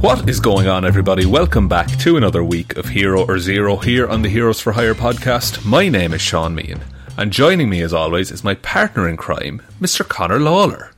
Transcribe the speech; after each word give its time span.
What 0.00 0.28
is 0.28 0.38
going 0.38 0.68
on, 0.68 0.84
everybody? 0.84 1.26
Welcome 1.26 1.66
back 1.66 1.88
to 1.98 2.16
another 2.16 2.44
week 2.44 2.76
of 2.76 2.86
Hero 2.90 3.26
or 3.26 3.40
Zero 3.40 3.76
here 3.76 4.06
on 4.06 4.22
the 4.22 4.28
Heroes 4.28 4.60
for 4.60 4.72
Hire 4.72 4.94
podcast. 4.94 5.64
My 5.64 5.88
name 5.88 6.14
is 6.14 6.20
Sean 6.22 6.54
Mean, 6.54 6.80
and 7.16 7.32
joining 7.32 7.68
me, 7.68 7.82
as 7.82 7.92
always, 7.92 8.30
is 8.30 8.44
my 8.44 8.54
partner 8.54 9.08
in 9.08 9.16
crime, 9.16 9.60
Mr. 9.80 10.06
Connor 10.06 10.38
Lawler. 10.38 10.92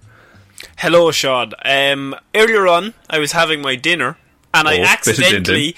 Hello, 0.77 1.11
Sean. 1.13 1.53
Um, 1.65 2.15
earlier 2.35 2.69
on, 2.69 2.93
I 3.09 3.19
was 3.19 3.33
having 3.33 3.63
my 3.63 3.75
dinner, 3.75 4.19
and 4.53 4.69
I 4.69 4.79
Oh, 4.79 4.83
of 4.83 4.89
accidentally. 4.89 5.77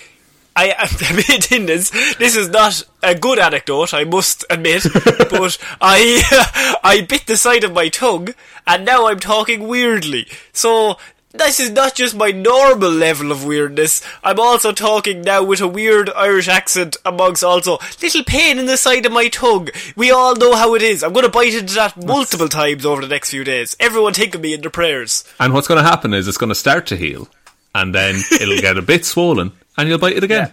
I 0.54 0.74
admit 0.78 1.50
in 1.50 1.66
this. 1.66 1.90
This 2.16 2.36
is 2.36 2.48
not 2.50 2.82
a 3.02 3.14
good 3.14 3.38
anecdote, 3.38 3.94
I 3.94 4.04
must 4.04 4.44
admit, 4.50 4.82
but 4.94 5.58
I 5.80 6.78
I 6.84 7.00
bit 7.08 7.26
the 7.26 7.36
side 7.36 7.64
of 7.64 7.72
my 7.72 7.88
tongue, 7.88 8.28
and 8.66 8.84
now 8.84 9.06
I'm 9.06 9.18
talking 9.20 9.66
weirdly. 9.66 10.26
So 10.52 10.98
this 11.34 11.58
is 11.60 11.70
not 11.70 11.94
just 11.94 12.14
my 12.14 12.30
normal 12.30 12.90
level 12.90 13.32
of 13.32 13.44
weirdness. 13.44 14.02
I'm 14.22 14.38
also 14.38 14.72
talking 14.72 15.22
now 15.22 15.42
with 15.42 15.60
a 15.60 15.68
weird 15.68 16.10
Irish 16.10 16.48
accent, 16.48 16.96
amongst 17.04 17.42
also 17.42 17.78
little 18.00 18.24
pain 18.24 18.58
in 18.58 18.66
the 18.66 18.76
side 18.76 19.06
of 19.06 19.12
my 19.12 19.28
tongue. 19.28 19.68
We 19.96 20.10
all 20.10 20.36
know 20.36 20.54
how 20.54 20.74
it 20.74 20.82
is. 20.82 21.02
I'm 21.02 21.12
going 21.12 21.24
to 21.24 21.30
bite 21.30 21.54
into 21.54 21.74
that 21.74 21.96
multiple 22.04 22.48
times 22.48 22.84
over 22.86 23.00
the 23.02 23.08
next 23.08 23.30
few 23.30 23.44
days. 23.44 23.76
Everyone 23.80 24.12
think 24.14 24.34
of 24.34 24.40
me 24.40 24.54
in 24.54 24.60
their 24.60 24.70
prayers. 24.70 25.24
And 25.40 25.52
what's 25.54 25.68
going 25.68 25.82
to 25.82 25.88
happen 25.88 26.12
is 26.14 26.28
it's 26.28 26.36
going 26.38 26.48
to 26.48 26.54
start 26.54 26.86
to 26.88 26.96
heal, 26.96 27.28
and 27.74 27.94
then 27.94 28.16
it'll 28.32 28.60
get 28.60 28.76
a 28.78 28.82
bit 28.82 29.04
swollen, 29.04 29.52
and 29.76 29.88
you'll 29.88 29.98
bite 29.98 30.16
it 30.16 30.24
again. 30.24 30.52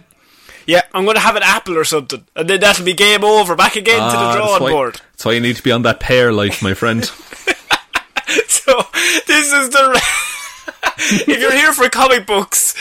Yeah, 0.66 0.82
I'm 0.94 1.04
going 1.04 1.16
to 1.16 1.20
have 1.22 1.36
an 1.36 1.42
apple 1.42 1.76
or 1.76 1.84
something, 1.84 2.24
and 2.36 2.48
then 2.48 2.60
that'll 2.60 2.84
be 2.84 2.94
game 2.94 3.24
over. 3.24 3.56
Back 3.56 3.76
again 3.76 3.98
to 3.98 4.04
Ah, 4.04 4.10
the 4.10 4.16
that's 4.26 4.36
drawing 4.36 4.62
why- 4.62 4.70
board. 4.70 4.94
That's 5.12 5.24
why 5.24 5.32
you 5.32 5.40
need 5.40 5.56
to 5.56 5.62
be 5.62 5.72
on 5.72 5.82
that 5.82 6.00
pear 6.00 6.32
life, 6.32 6.62
my 6.62 6.74
friend. 6.74 7.10
So 8.46 8.74
this 9.26 9.52
is 9.52 9.70
the. 9.70 10.00
if 10.98 11.40
you're 11.40 11.52
here 11.52 11.72
for 11.72 11.88
comic 11.88 12.26
books, 12.26 12.74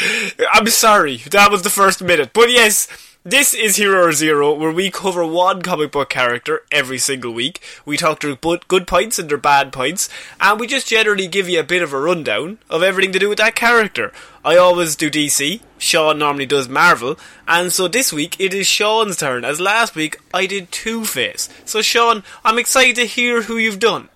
I'm 0.52 0.68
sorry, 0.68 1.18
that 1.32 1.52
was 1.52 1.62
the 1.64 1.70
first 1.70 2.02
minute. 2.02 2.32
But 2.34 2.52
yes, 2.52 2.88
this 3.26 3.54
is 3.54 3.76
Hero 3.76 4.12
Zero, 4.12 4.54
where 4.54 4.72
we 4.72 4.90
cover 4.90 5.26
one 5.26 5.62
comic 5.62 5.92
book 5.92 6.10
character 6.10 6.64
every 6.72 6.98
single 6.98 7.34
week. 7.34 7.62
We 7.86 7.98
talk 7.98 8.22
their 8.22 8.36
good 8.36 8.88
points 8.88 9.20
and 9.20 9.30
their 9.30 9.38
bad 9.38 9.74
points, 9.74 10.08
and 10.40 10.58
we 10.58 10.68
just 10.68 10.88
generally 10.88 11.28
give 11.28 11.50
you 11.50 11.60
a 11.60 11.64
bit 11.64 11.82
of 11.82 11.92
a 11.92 12.00
rundown 12.00 12.60
of 12.70 12.82
everything 12.82 13.12
to 13.12 13.20
do 13.20 13.28
with 13.28 13.38
that 13.40 13.56
character. 13.56 14.14
I 14.46 14.56
always 14.56 14.96
do 14.96 15.12
DC. 15.12 15.60
Sean 15.78 16.18
normally 16.18 16.46
does 16.46 16.70
Marvel, 16.70 17.20
and 17.46 17.74
so 17.74 17.90
this 17.90 18.14
week 18.14 18.40
it 18.40 18.54
is 18.54 18.68
Sean's 18.68 19.18
turn. 19.18 19.44
As 19.44 19.60
last 19.60 19.96
week 19.96 20.18
I 20.34 20.46
did 20.46 20.72
Two 20.72 21.04
Face. 21.04 21.50
So 21.66 21.82
Sean, 21.82 22.24
I'm 22.46 22.58
excited 22.58 22.96
to 22.96 23.06
hear 23.06 23.44
who 23.44 23.58
you've 23.58 23.80
done. 23.80 24.08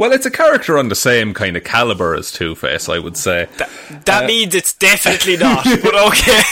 Well, 0.00 0.12
it's 0.12 0.24
a 0.24 0.30
character 0.30 0.78
on 0.78 0.88
the 0.88 0.94
same 0.94 1.34
kind 1.34 1.58
of 1.58 1.62
caliber 1.62 2.14
as 2.14 2.32
Two 2.32 2.54
Face, 2.54 2.88
I 2.88 2.98
would 2.98 3.18
say. 3.18 3.48
That 4.06 4.24
means 4.26 4.54
it's 4.54 4.72
definitely 4.72 5.36
not, 5.36 5.64
but 5.82 5.94
okay. 5.94 6.40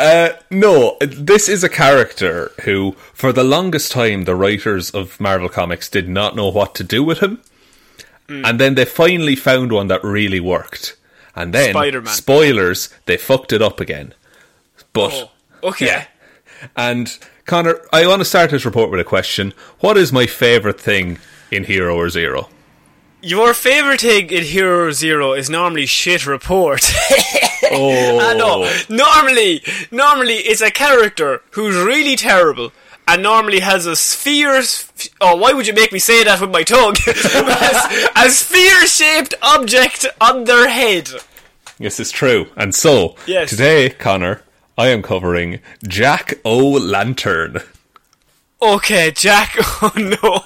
Uh, 0.00 0.30
no, 0.48 0.96
this 1.00 1.48
is 1.48 1.64
a 1.64 1.68
character 1.68 2.52
who, 2.62 2.92
for 3.12 3.32
the 3.32 3.42
longest 3.42 3.90
time, 3.90 4.22
the 4.26 4.36
writers 4.36 4.90
of 4.90 5.18
Marvel 5.18 5.48
Comics 5.48 5.88
did 5.88 6.08
not 6.08 6.36
know 6.36 6.48
what 6.48 6.72
to 6.76 6.84
do 6.84 7.02
with 7.02 7.18
him. 7.18 7.42
Hmm. 8.28 8.44
And 8.44 8.60
then 8.60 8.76
they 8.76 8.84
finally 8.84 9.34
found 9.34 9.72
one 9.72 9.88
that 9.88 10.04
really 10.04 10.38
worked. 10.38 10.96
And 11.34 11.52
then, 11.52 11.72
Spider-Man. 11.72 12.14
spoilers, 12.14 12.90
they 13.06 13.16
fucked 13.16 13.52
it 13.52 13.60
up 13.60 13.80
again. 13.80 14.14
But, 14.92 15.12
Oh, 15.64 15.70
okay. 15.70 15.86
yeah. 15.86 16.04
And, 16.76 17.18
Connor, 17.44 17.80
I 17.92 18.06
want 18.06 18.20
to 18.20 18.24
start 18.24 18.52
this 18.52 18.64
report 18.64 18.92
with 18.92 19.00
a 19.00 19.04
question. 19.04 19.52
What 19.80 19.96
is 19.96 20.12
my 20.12 20.26
favourite 20.26 20.80
thing 20.80 21.18
in 21.50 21.64
Hero 21.64 21.96
or 21.96 22.08
Zero? 22.08 22.48
Your 23.28 23.52
favourite 23.52 24.00
thing 24.00 24.30
in 24.30 24.42
Hero 24.42 24.90
Zero 24.90 25.34
is 25.34 25.50
normally 25.50 25.84
shit 25.84 26.26
report. 26.26 26.80
Oh, 27.70 28.18
I 28.22 28.32
know. 28.32 28.64
Oh. 28.64 28.82
Normally, 28.88 29.62
normally 29.90 30.36
it's 30.36 30.62
a 30.62 30.70
character 30.70 31.42
who's 31.50 31.76
really 31.76 32.16
terrible 32.16 32.72
and 33.06 33.22
normally 33.22 33.60
has 33.60 33.84
a 33.84 33.96
sphere. 33.96 34.62
Oh, 35.20 35.36
why 35.36 35.52
would 35.52 35.66
you 35.66 35.74
make 35.74 35.92
me 35.92 35.98
say 35.98 36.24
that 36.24 36.40
with 36.40 36.50
my 36.50 36.62
tongue? 36.62 36.94
a 38.16 38.30
sphere-shaped 38.30 39.34
object 39.42 40.06
on 40.22 40.44
their 40.44 40.66
head. 40.70 41.10
This 41.78 42.00
is 42.00 42.10
true. 42.10 42.46
And 42.56 42.74
so, 42.74 43.14
Yes. 43.26 43.50
today, 43.50 43.90
Connor, 43.90 44.40
I 44.78 44.88
am 44.88 45.02
covering 45.02 45.60
Jack 45.86 46.40
O' 46.46 46.70
Lantern. 46.70 47.58
Okay, 48.62 49.10
Jack. 49.10 49.54
Oh 49.82 49.92
no, 49.96 50.44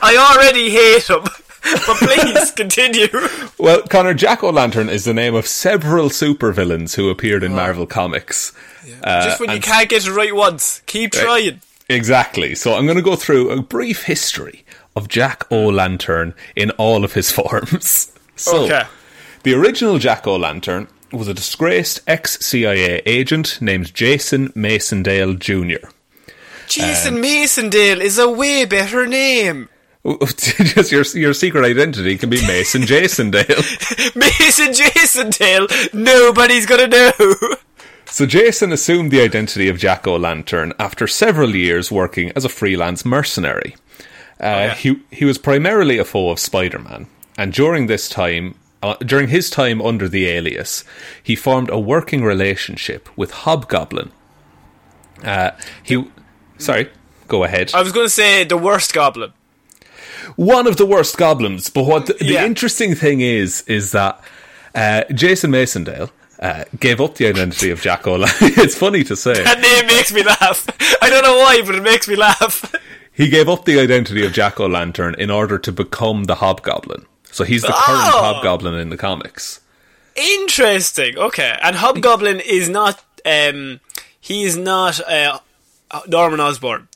I 0.00 0.16
already 0.16 0.70
hate 0.70 1.08
him. 1.10 1.24
But 1.86 1.96
please 1.96 2.50
continue. 2.52 3.08
Well, 3.58 3.82
Connor, 3.82 4.14
Jack 4.14 4.42
O'Lantern 4.44 4.88
is 4.88 5.04
the 5.04 5.12
name 5.14 5.34
of 5.34 5.46
several 5.46 6.08
supervillains 6.08 6.94
who 6.96 7.10
appeared 7.10 7.42
in 7.42 7.52
Marvel 7.54 7.86
Comics. 7.86 8.52
Uh, 9.02 9.24
Just 9.24 9.40
when 9.40 9.50
you 9.50 9.60
can't 9.60 9.88
get 9.88 10.06
it 10.06 10.10
right 10.12 10.34
once, 10.34 10.80
keep 10.86 11.12
trying. 11.12 11.60
Exactly. 11.88 12.54
So 12.54 12.74
I'm 12.74 12.84
going 12.86 12.96
to 12.96 13.02
go 13.02 13.16
through 13.16 13.50
a 13.50 13.60
brief 13.62 14.04
history 14.04 14.64
of 14.96 15.08
Jack 15.08 15.50
O'Lantern 15.52 16.34
in 16.56 16.70
all 16.72 17.04
of 17.04 17.14
his 17.14 17.30
forms. 17.38 18.12
So, 18.36 18.64
Okay. 18.64 18.84
the 19.42 19.54
original 19.54 19.98
Jack 19.98 20.26
O'Lantern 20.26 20.86
was 21.12 21.28
a 21.28 21.34
disgraced 21.34 22.00
ex 22.06 22.38
CIA 22.40 23.02
agent 23.04 23.60
named 23.60 23.94
Jason 23.94 24.50
Macendale 24.50 25.38
Jr. 25.38 25.88
Jason 26.68 27.16
Macendale 27.16 28.00
is 28.00 28.18
a 28.18 28.28
way 28.30 28.64
better 28.64 29.06
name. 29.06 29.68
Just 30.26 30.92
your 30.92 31.04
your 31.14 31.34
secret 31.34 31.64
identity 31.64 32.16
can 32.16 32.30
be 32.30 32.46
Mason 32.46 32.82
Jason 32.82 33.30
Dale. 33.30 33.44
Mason 34.14 34.72
Jasondale. 34.72 35.92
Nobody's 35.94 36.66
gonna 36.66 36.86
know. 36.88 37.12
So 38.10 38.24
Jason 38.24 38.72
assumed 38.72 39.10
the 39.10 39.20
identity 39.20 39.68
of 39.68 39.76
Jack 39.76 40.06
O'Lantern 40.06 40.72
after 40.78 41.06
several 41.06 41.54
years 41.54 41.92
working 41.92 42.32
as 42.34 42.42
a 42.42 42.48
freelance 42.48 43.04
mercenary. 43.04 43.76
Uh, 44.40 44.70
He 44.70 45.02
he 45.10 45.26
was 45.26 45.36
primarily 45.36 45.98
a 45.98 46.04
foe 46.06 46.30
of 46.30 46.38
Spider-Man, 46.38 47.06
and 47.36 47.52
during 47.52 47.86
this 47.86 48.08
time, 48.08 48.54
uh, 48.82 48.94
during 49.04 49.28
his 49.28 49.50
time 49.50 49.82
under 49.82 50.08
the 50.08 50.26
alias, 50.26 50.84
he 51.22 51.36
formed 51.36 51.68
a 51.68 51.78
working 51.78 52.24
relationship 52.24 53.10
with 53.14 53.30
Hobgoblin. 53.30 54.10
Uh, 55.22 55.50
he, 55.82 56.02
sorry, 56.56 56.88
go 57.28 57.44
ahead. 57.44 57.72
I 57.74 57.82
was 57.82 57.92
gonna 57.92 58.08
say 58.08 58.42
the 58.44 58.56
worst 58.56 58.94
goblin. 58.94 59.32
One 60.36 60.66
of 60.66 60.76
the 60.76 60.86
worst 60.86 61.16
goblins. 61.16 61.70
But 61.70 61.84
what 61.84 62.06
the, 62.06 62.14
the 62.14 62.24
Yeah. 62.34 62.44
interesting 62.46 62.94
thing 62.94 63.20
is, 63.20 63.62
is 63.62 63.92
that 63.92 64.20
uh, 64.74 65.04
Jason 65.12 65.50
Macendale 65.50 66.10
uh, 66.40 66.64
gave 66.78 67.00
up 67.00 67.16
the 67.16 67.26
identity 67.26 67.70
of 67.70 67.80
Jack 67.80 68.06
O'Lantern. 68.06 68.50
it's 68.56 68.76
funny 68.76 69.02
to 69.04 69.16
say. 69.16 69.42
That 69.42 69.60
name 69.60 69.86
makes 69.86 70.12
me 70.12 70.22
laugh. 70.22 70.66
I 71.02 71.10
don't 71.10 71.24
know 71.24 71.38
why, 71.38 71.62
but 71.66 71.74
it 71.74 71.82
makes 71.82 72.06
me 72.08 72.16
laugh. 72.16 72.72
He 73.12 73.28
gave 73.28 73.48
up 73.48 73.64
the 73.64 73.80
identity 73.80 74.24
of 74.24 74.32
Jack 74.32 74.60
O'Lantern 74.60 75.16
in 75.18 75.30
order 75.30 75.58
to 75.58 75.72
become 75.72 76.24
the 76.24 76.36
Hobgoblin. 76.36 77.06
So 77.32 77.42
he's 77.44 77.62
the 77.62 77.68
current 77.68 78.12
Oh! 78.14 78.34
Hobgoblin 78.34 78.74
in 78.74 78.90
the 78.90 78.96
comics. 78.96 79.60
Interesting. 80.14 81.18
Okay, 81.18 81.58
and 81.62 81.76
Hobgoblin 81.76 82.40
is 82.40 82.68
not. 82.68 83.02
Um, 83.26 83.80
he 84.20 84.44
is 84.44 84.56
not 84.56 85.00
uh, 85.08 85.38
Norman 86.06 86.40
Osborn. 86.40 86.88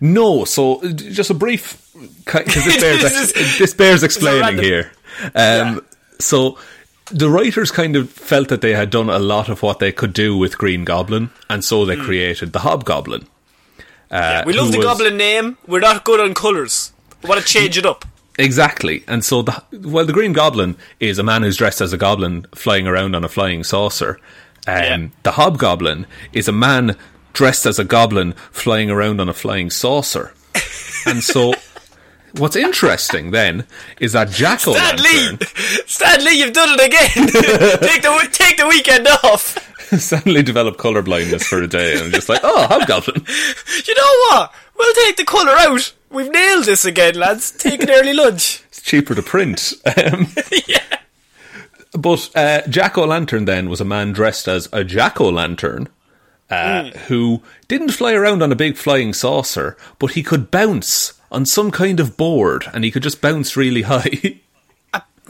No, 0.00 0.44
so 0.44 0.80
uh, 0.82 0.92
just 0.92 1.30
a 1.30 1.34
brief, 1.34 1.90
because 2.24 2.64
this 2.64 2.80
bears, 2.80 3.02
This 3.02 3.30
ex- 3.30 3.40
is- 3.40 3.58
this 3.58 3.74
bears 3.74 4.02
explaining 4.02 4.62
here. 4.62 4.92
Um, 5.34 5.80
So 6.18 6.58
the 7.10 7.28
writers 7.28 7.70
kind 7.70 7.96
of 7.96 8.08
felt 8.10 8.48
that 8.48 8.60
they 8.60 8.74
had 8.74 8.90
done 8.90 9.10
a 9.10 9.18
lot 9.18 9.48
of 9.48 9.62
what 9.62 9.78
they 9.78 9.92
could 9.92 10.12
do 10.12 10.36
with 10.36 10.56
Green 10.58 10.84
Goblin, 10.84 11.30
and 11.50 11.64
so 11.64 11.84
they 11.84 11.96
created 11.96 12.52
the 12.52 12.60
Hobgoblin. 12.60 13.26
Uh, 14.10 14.42
We 14.46 14.52
love 14.52 14.70
the 14.72 14.78
was- 14.78 14.86
Goblin 14.86 15.16
name. 15.16 15.56
We're 15.66 15.80
not 15.80 16.04
good 16.04 16.20
on 16.20 16.34
colours. 16.34 16.92
We 17.22 17.28
want 17.28 17.40
to 17.40 17.46
change 17.46 17.76
it 17.78 17.84
up. 17.86 18.04
Exactly, 18.38 19.04
and 19.06 19.24
so 19.24 19.42
the 19.42 19.62
well, 19.72 20.04
the 20.06 20.12
Green 20.12 20.32
Goblin 20.32 20.76
is 20.98 21.18
a 21.18 21.22
man 21.22 21.42
who's 21.42 21.56
dressed 21.56 21.80
as 21.80 21.92
a 21.92 21.96
goblin 21.96 22.46
flying 22.54 22.86
around 22.86 23.14
on 23.14 23.22
a 23.24 23.28
flying 23.28 23.62
saucer. 23.64 24.18
Um, 24.66 24.74
Yeah. 24.76 25.06
The 25.22 25.32
Hobgoblin 25.32 26.06
is 26.32 26.48
a 26.48 26.52
man 26.52 26.96
dressed 27.34 27.66
as 27.66 27.78
a 27.78 27.84
goblin 27.84 28.32
flying 28.50 28.90
around 28.90 29.20
on 29.20 29.28
a 29.28 29.34
flying 29.34 29.70
saucer, 29.70 30.32
and 31.06 31.22
so. 31.22 31.52
What's 32.36 32.56
interesting 32.56 33.30
then 33.30 33.64
is 34.00 34.10
that 34.10 34.28
Jack 34.28 34.66
O'Lantern 34.66 35.04
Lee, 35.04 35.38
Stan 35.86 36.18
you've 36.36 36.52
done 36.52 36.70
it 36.72 36.84
again. 36.84 37.28
take 37.78 38.02
the 38.02 38.28
take 38.32 38.56
the 38.56 38.66
weekend 38.66 39.06
off. 39.22 39.56
suddenly 39.98 40.42
developed 40.42 40.78
color 40.78 41.02
blindness 41.02 41.46
for 41.46 41.62
a 41.62 41.66
day 41.66 41.92
and 41.92 42.02
I'm 42.02 42.10
just 42.10 42.28
like, 42.28 42.40
oh, 42.42 42.66
Hobgoblin. 42.66 43.24
You 43.86 43.94
know 43.94 44.16
what? 44.28 44.52
We'll 44.76 44.94
take 44.94 45.16
the 45.16 45.24
colour 45.24 45.52
out. 45.52 45.92
We've 46.10 46.30
nailed 46.30 46.64
this 46.64 46.84
again, 46.84 47.14
lads. 47.14 47.50
Take 47.50 47.82
an 47.82 47.90
early 47.90 48.12
lunch. 48.12 48.62
It's 48.68 48.80
cheaper 48.80 49.14
to 49.14 49.22
print. 49.22 49.72
Um, 49.84 50.28
yeah. 50.66 50.98
But 51.92 52.30
uh, 52.34 52.62
Jack 52.68 52.98
O'Lantern 52.98 53.44
then 53.44 53.68
was 53.68 53.80
a 53.80 53.84
man 53.84 54.12
dressed 54.12 54.48
as 54.48 54.68
a 54.72 54.82
Jack 54.82 55.20
O'Lantern 55.20 55.88
uh, 56.54 56.90
who 57.08 57.42
didn't 57.68 57.90
fly 57.90 58.12
around 58.14 58.42
on 58.42 58.52
a 58.52 58.56
big 58.56 58.76
flying 58.76 59.12
saucer, 59.12 59.76
but 59.98 60.12
he 60.12 60.22
could 60.22 60.50
bounce 60.50 61.12
on 61.30 61.44
some 61.46 61.70
kind 61.70 62.00
of 62.00 62.16
board 62.16 62.64
and 62.72 62.84
he 62.84 62.90
could 62.90 63.02
just 63.02 63.20
bounce 63.20 63.56
really 63.56 63.82
high. 63.92 64.40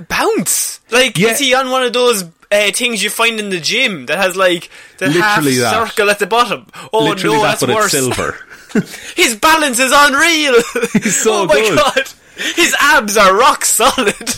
Bounce. 0.08 0.80
Like 0.90 1.16
Yeah. 1.18 1.30
is 1.30 1.38
he 1.38 1.54
on 1.54 1.70
one 1.70 1.84
of 1.84 1.92
those 1.92 2.24
uh, 2.50 2.70
things 2.72 3.02
you 3.02 3.10
find 3.10 3.38
in 3.38 3.50
the 3.50 3.60
gym 3.60 4.06
that 4.06 4.18
has 4.18 4.36
like 4.36 4.70
the 4.98 5.06
Literally 5.06 5.56
half 5.56 5.72
that. 5.72 5.88
circle 5.88 6.10
at 6.10 6.18
the 6.18 6.26
bottom? 6.26 6.66
Oh 6.92 7.04
Literally 7.04 7.36
no, 7.36 7.42
that, 7.42 7.60
that's 7.60 7.72
worse. 7.72 7.92
silver. 7.92 8.36
His 9.16 9.36
balance 9.36 9.78
is 9.78 9.92
unreal. 9.94 10.54
He's 10.94 11.16
so 11.16 11.42
oh 11.42 11.46
my 11.46 11.54
good. 11.54 11.78
god. 11.78 12.08
His 12.56 12.74
abs 12.80 13.16
are 13.16 13.36
rock 13.36 13.64
solid. 13.64 14.34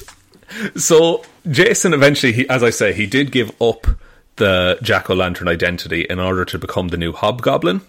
So 0.76 1.24
Jason 1.50 1.94
eventually, 1.94 2.32
he, 2.34 2.48
as 2.50 2.62
I 2.62 2.68
say, 2.70 2.92
he 2.92 3.06
did 3.06 3.32
give 3.32 3.50
up 3.60 3.86
the 4.36 4.78
Jack 4.82 5.08
O' 5.10 5.14
Lantern 5.14 5.48
identity 5.48 6.02
in 6.02 6.18
order 6.18 6.44
to 6.44 6.58
become 6.58 6.88
the 6.88 6.96
new 6.96 7.12
Hobgoblin. 7.12 7.80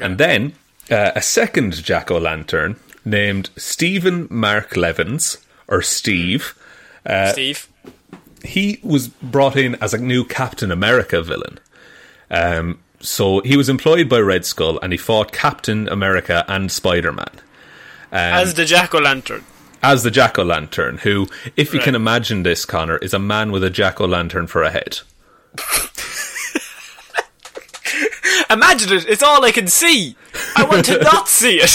And 0.00 0.18
then 0.18 0.52
uh, 0.90 1.12
a 1.16 1.22
second 1.22 1.82
Jack 1.82 2.10
O' 2.10 2.18
Lantern 2.18 2.76
named 3.04 3.50
Steven 3.56 4.28
Mark 4.30 4.76
Levins, 4.76 5.38
or 5.66 5.82
Steve, 5.82 6.54
Steve. 7.32 7.66
he 8.44 8.78
was 8.82 9.08
brought 9.08 9.56
in 9.56 9.74
as 9.76 9.94
a 9.94 9.98
new 9.98 10.24
Captain 10.24 10.70
America 10.70 11.22
villain. 11.22 11.58
Um, 12.30 12.78
so 13.00 13.40
he 13.40 13.56
was 13.56 13.68
employed 13.68 14.08
by 14.08 14.18
Red 14.20 14.44
Skull 14.44 14.78
and 14.82 14.92
he 14.92 14.98
fought 14.98 15.32
Captain 15.32 15.88
America 15.88 16.44
and 16.46 16.70
Spider 16.70 17.12
Man 17.12 17.30
as 18.12 18.54
the 18.54 18.64
Jack 18.66 18.94
O' 18.94 18.98
Lantern. 18.98 19.44
as 19.82 20.02
the 20.02 20.10
Jack 20.10 20.38
O' 20.38 20.42
Lantern, 20.42 20.98
who, 20.98 21.26
if 21.56 21.72
you 21.72 21.78
Right. 21.78 21.84
can 21.86 21.94
imagine 21.94 22.42
this, 22.42 22.64
Connor, 22.66 22.98
is 22.98 23.14
a 23.14 23.18
man 23.18 23.50
with 23.52 23.64
a 23.64 23.70
Jack 23.70 24.00
O' 24.00 24.04
Lantern 24.06 24.46
for 24.46 24.62
a 24.62 24.70
head. 24.70 25.00
Imagine 28.50 28.92
it, 28.92 29.08
it's 29.08 29.22
all 29.22 29.44
I 29.44 29.52
can 29.52 29.66
see. 29.68 30.16
I 30.56 30.64
want 30.64 30.84
to 30.86 30.98
not 30.98 31.28
see 31.28 31.60
it. 31.62 31.70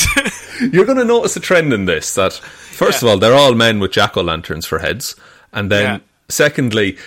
You're 0.73 0.85
going 0.85 0.97
to 0.97 1.05
notice 1.05 1.35
a 1.35 1.39
trend 1.39 1.73
in 1.73 1.85
this 1.85 2.13
that, 2.15 2.33
first 2.33 3.01
of 3.01 3.07
all, 3.07 3.17
they're 3.17 3.33
all 3.33 3.55
men 3.55 3.79
with 3.79 3.91
Jack 3.91 4.17
O' 4.17 4.21
Lanterns 4.21 4.65
for 4.65 4.79
heads. 4.79 5.15
And 5.53 5.71
then, 5.71 5.83
Yeah. 5.83 5.97
secondly, 6.29 6.97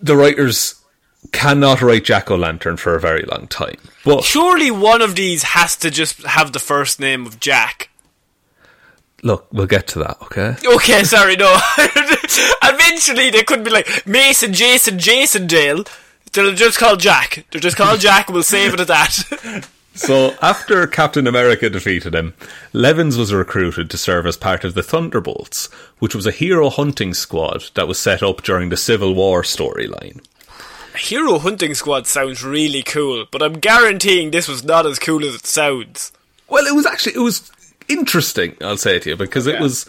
the 0.00 0.16
writers 0.16 0.76
cannot 1.32 1.82
write 1.82 2.04
Jack 2.04 2.30
O' 2.30 2.36
Lantern 2.36 2.76
for 2.76 2.94
a 2.94 3.00
very 3.00 3.22
long 3.24 3.46
time. 3.48 3.76
But 4.04 4.24
Surely 4.24 4.70
one 4.70 5.02
of 5.02 5.14
these 5.16 5.42
has 5.42 5.76
to 5.76 5.90
just 5.90 6.22
have 6.24 6.52
the 6.52 6.60
first 6.60 7.00
name 7.00 7.26
of 7.26 7.40
Jack. 7.40 7.90
Look, 9.24 9.48
we'll 9.52 9.66
get 9.66 9.88
to 9.88 9.98
that, 10.00 10.18
okay? 10.22 10.54
Okay, 10.64 11.02
sorry, 11.02 11.34
no. 11.34 11.58
Eventually 12.62 13.30
they 13.30 13.42
could 13.42 13.64
be 13.64 13.70
like 13.70 14.06
Mason, 14.06 14.52
Jason, 14.52 14.98
Jason 14.98 15.48
Dale. 15.48 15.84
They'll 16.32 16.54
just 16.54 16.78
call 16.78 16.96
Jack. 16.96 17.44
They'll 17.50 17.62
just 17.62 17.76
call 17.76 17.96
Jack 17.96 18.28
and 18.28 18.34
we'll 18.34 18.42
save 18.44 18.74
it 18.74 18.80
at 18.80 18.86
that. 18.88 19.68
So, 19.96 20.34
after 20.42 20.88
Captain 20.88 21.28
America 21.28 21.70
defeated 21.70 22.16
him, 22.16 22.34
Levins 22.72 23.16
was 23.16 23.32
recruited 23.32 23.88
to 23.90 23.96
serve 23.96 24.26
as 24.26 24.36
part 24.36 24.64
of 24.64 24.74
the 24.74 24.82
Thunderbolts, 24.82 25.66
which 26.00 26.16
was 26.16 26.26
a 26.26 26.32
hero 26.32 26.68
hunting 26.68 27.14
squad 27.14 27.66
that 27.74 27.86
was 27.86 27.96
set 27.96 28.20
up 28.20 28.42
during 28.42 28.70
the 28.70 28.76
Civil 28.76 29.14
War 29.14 29.42
storyline. 29.42 30.20
Hero 30.96 31.38
Hunting 31.38 31.74
Squad 31.74 32.08
sounds 32.08 32.44
really 32.44 32.82
cool, 32.82 33.26
but 33.30 33.40
I'm 33.40 33.60
guaranteeing 33.60 34.32
this 34.32 34.48
was 34.48 34.64
not 34.64 34.84
as 34.84 34.98
cool 34.98 35.24
as 35.24 35.36
it 35.36 35.46
sounds. 35.46 36.10
Well, 36.48 36.66
it 36.66 36.74
was 36.74 36.86
actually 36.86 37.14
it 37.14 37.20
was 37.20 37.50
interesting. 37.88 38.56
I'll 38.60 38.76
say 38.76 38.98
to 38.98 39.10
you 39.10 39.16
because 39.16 39.46
it 39.46 39.60
was 39.60 39.86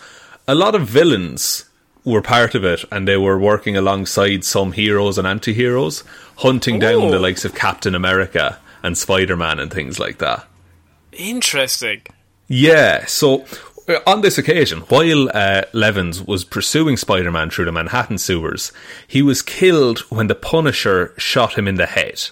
a 0.47 0.55
lot 0.55 0.75
of 0.75 0.87
villains 0.87 1.65
were 2.03 2.21
part 2.21 2.53
of 2.53 2.63
it, 2.63 2.85
and 2.91 3.07
they 3.07 3.17
were 3.17 3.37
working 3.39 3.75
alongside 3.75 4.43
some 4.45 4.73
heroes 4.73 5.17
and 5.17 5.25
anti-heroes, 5.27 6.03
hunting 6.37 6.77
down 6.79 7.01
Oh. 7.05 7.11
the 7.11 7.19
likes 7.19 7.43
of 7.45 7.55
Captain 7.55 7.95
America 7.95 8.59
and 8.83 8.95
Spider-Man 8.97 9.59
and 9.59 9.73
things 9.73 9.99
like 9.99 10.19
that. 10.19 10.45
Interesting. 11.11 12.01
Yeah, 12.47 13.05
so 13.07 13.45
uh, 13.87 13.99
on 14.05 14.21
this 14.21 14.37
occasion, 14.37 14.81
while 14.81 15.29
uh, 15.33 15.63
Levins 15.73 16.21
was 16.21 16.43
pursuing 16.45 16.95
Spider 16.97 17.31
Man 17.31 17.49
through 17.49 17.65
the 17.65 17.71
Manhattan 17.71 18.19
sewers, 18.19 18.71
he 19.07 19.21
was 19.23 19.41
killed 19.41 19.99
when 20.11 20.27
the 20.27 20.35
Punisher 20.35 21.13
shot 21.17 21.57
him 21.57 21.67
in 21.67 21.75
the 21.75 21.87
head, 21.87 22.29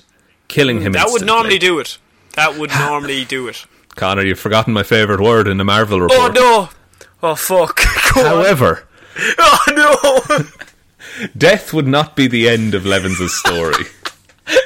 killing 0.48 0.82
him 0.82 0.92
That 0.92 1.10
would 1.10 1.26
normally 1.26 1.58
do 1.58 1.80
it. 1.80 1.98
That 2.36 2.58
would 2.60 2.70
normally 2.72 3.26
do 3.26 3.48
it. 3.48 3.66
Connor, 3.96 4.24
you've 4.24 4.40
forgotten 4.40 4.74
my 4.74 4.84
favourite 4.84 5.22
word 5.22 5.48
in 5.48 5.58
the 5.58 5.64
Marvel 5.64 6.00
oh, 6.00 6.04
report. 6.04 6.38
Oh 6.38 6.70
no! 7.22 7.30
Oh 7.30 7.36
fuck! 7.36 7.82
Go 8.14 8.22
on. 8.22 8.26
However, 8.26 8.88
Oh 9.38 10.38
no! 10.38 10.46
death 11.38 11.74
would 11.74 11.88
not 11.88 12.16
be 12.16 12.28
the 12.28 12.50
end 12.50 12.74
of 12.74 12.86
Levins's 12.86 13.38
story. 13.38 13.86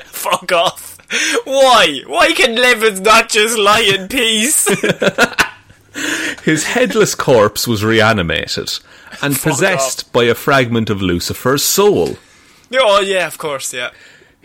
Fuck 0.05 0.51
off! 0.51 0.97
Why? 1.45 2.01
Why 2.05 2.31
can 2.33 2.55
Levins 2.55 3.01
not 3.01 3.29
just 3.29 3.57
lie 3.57 3.81
in 3.81 4.07
peace? 4.07 4.67
His 6.43 6.65
headless 6.65 7.15
corpse 7.15 7.67
was 7.67 7.83
reanimated 7.83 8.69
and 9.21 9.35
possessed 9.35 10.11
by 10.13 10.25
a 10.25 10.35
fragment 10.35 10.89
of 10.89 11.01
Lucifer's 11.01 11.63
soul. 11.63 12.17
oh 12.73 13.01
yeah, 13.01 13.27
of 13.27 13.37
course, 13.37 13.73
yeah. 13.73 13.89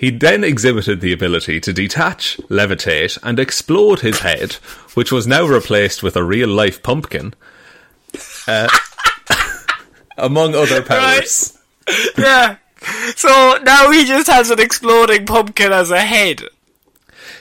He 0.03 0.11
then 0.11 0.43
exhibited 0.43 1.01
the 1.01 1.13
ability 1.13 1.61
to 1.61 1.73
detach, 1.73 2.37
levitate, 2.49 3.21
and 3.23 3.39
explode 3.39 4.01
his 4.01 4.19
head, 4.19 4.55
which 4.95 5.13
was 5.13 5.29
now 5.29 5.45
replaced 5.45 6.03
with 6.03 6.17
a 6.17 6.25
real 6.25 6.49
life 6.49 6.83
pumpkin, 6.83 7.35
uh, 8.49 8.69
among 10.19 10.57
other 10.57 10.83
powers. 10.83 11.57
Yeah, 12.19 12.57
So 13.15 13.59
now 13.63 13.93
he 13.93 14.05
just 14.05 14.29
has 14.29 14.51
an 14.51 14.59
exploding 14.59 15.25
pumpkin 15.25 15.71
as 15.73 15.93
a 15.93 16.01
head. 16.01 16.43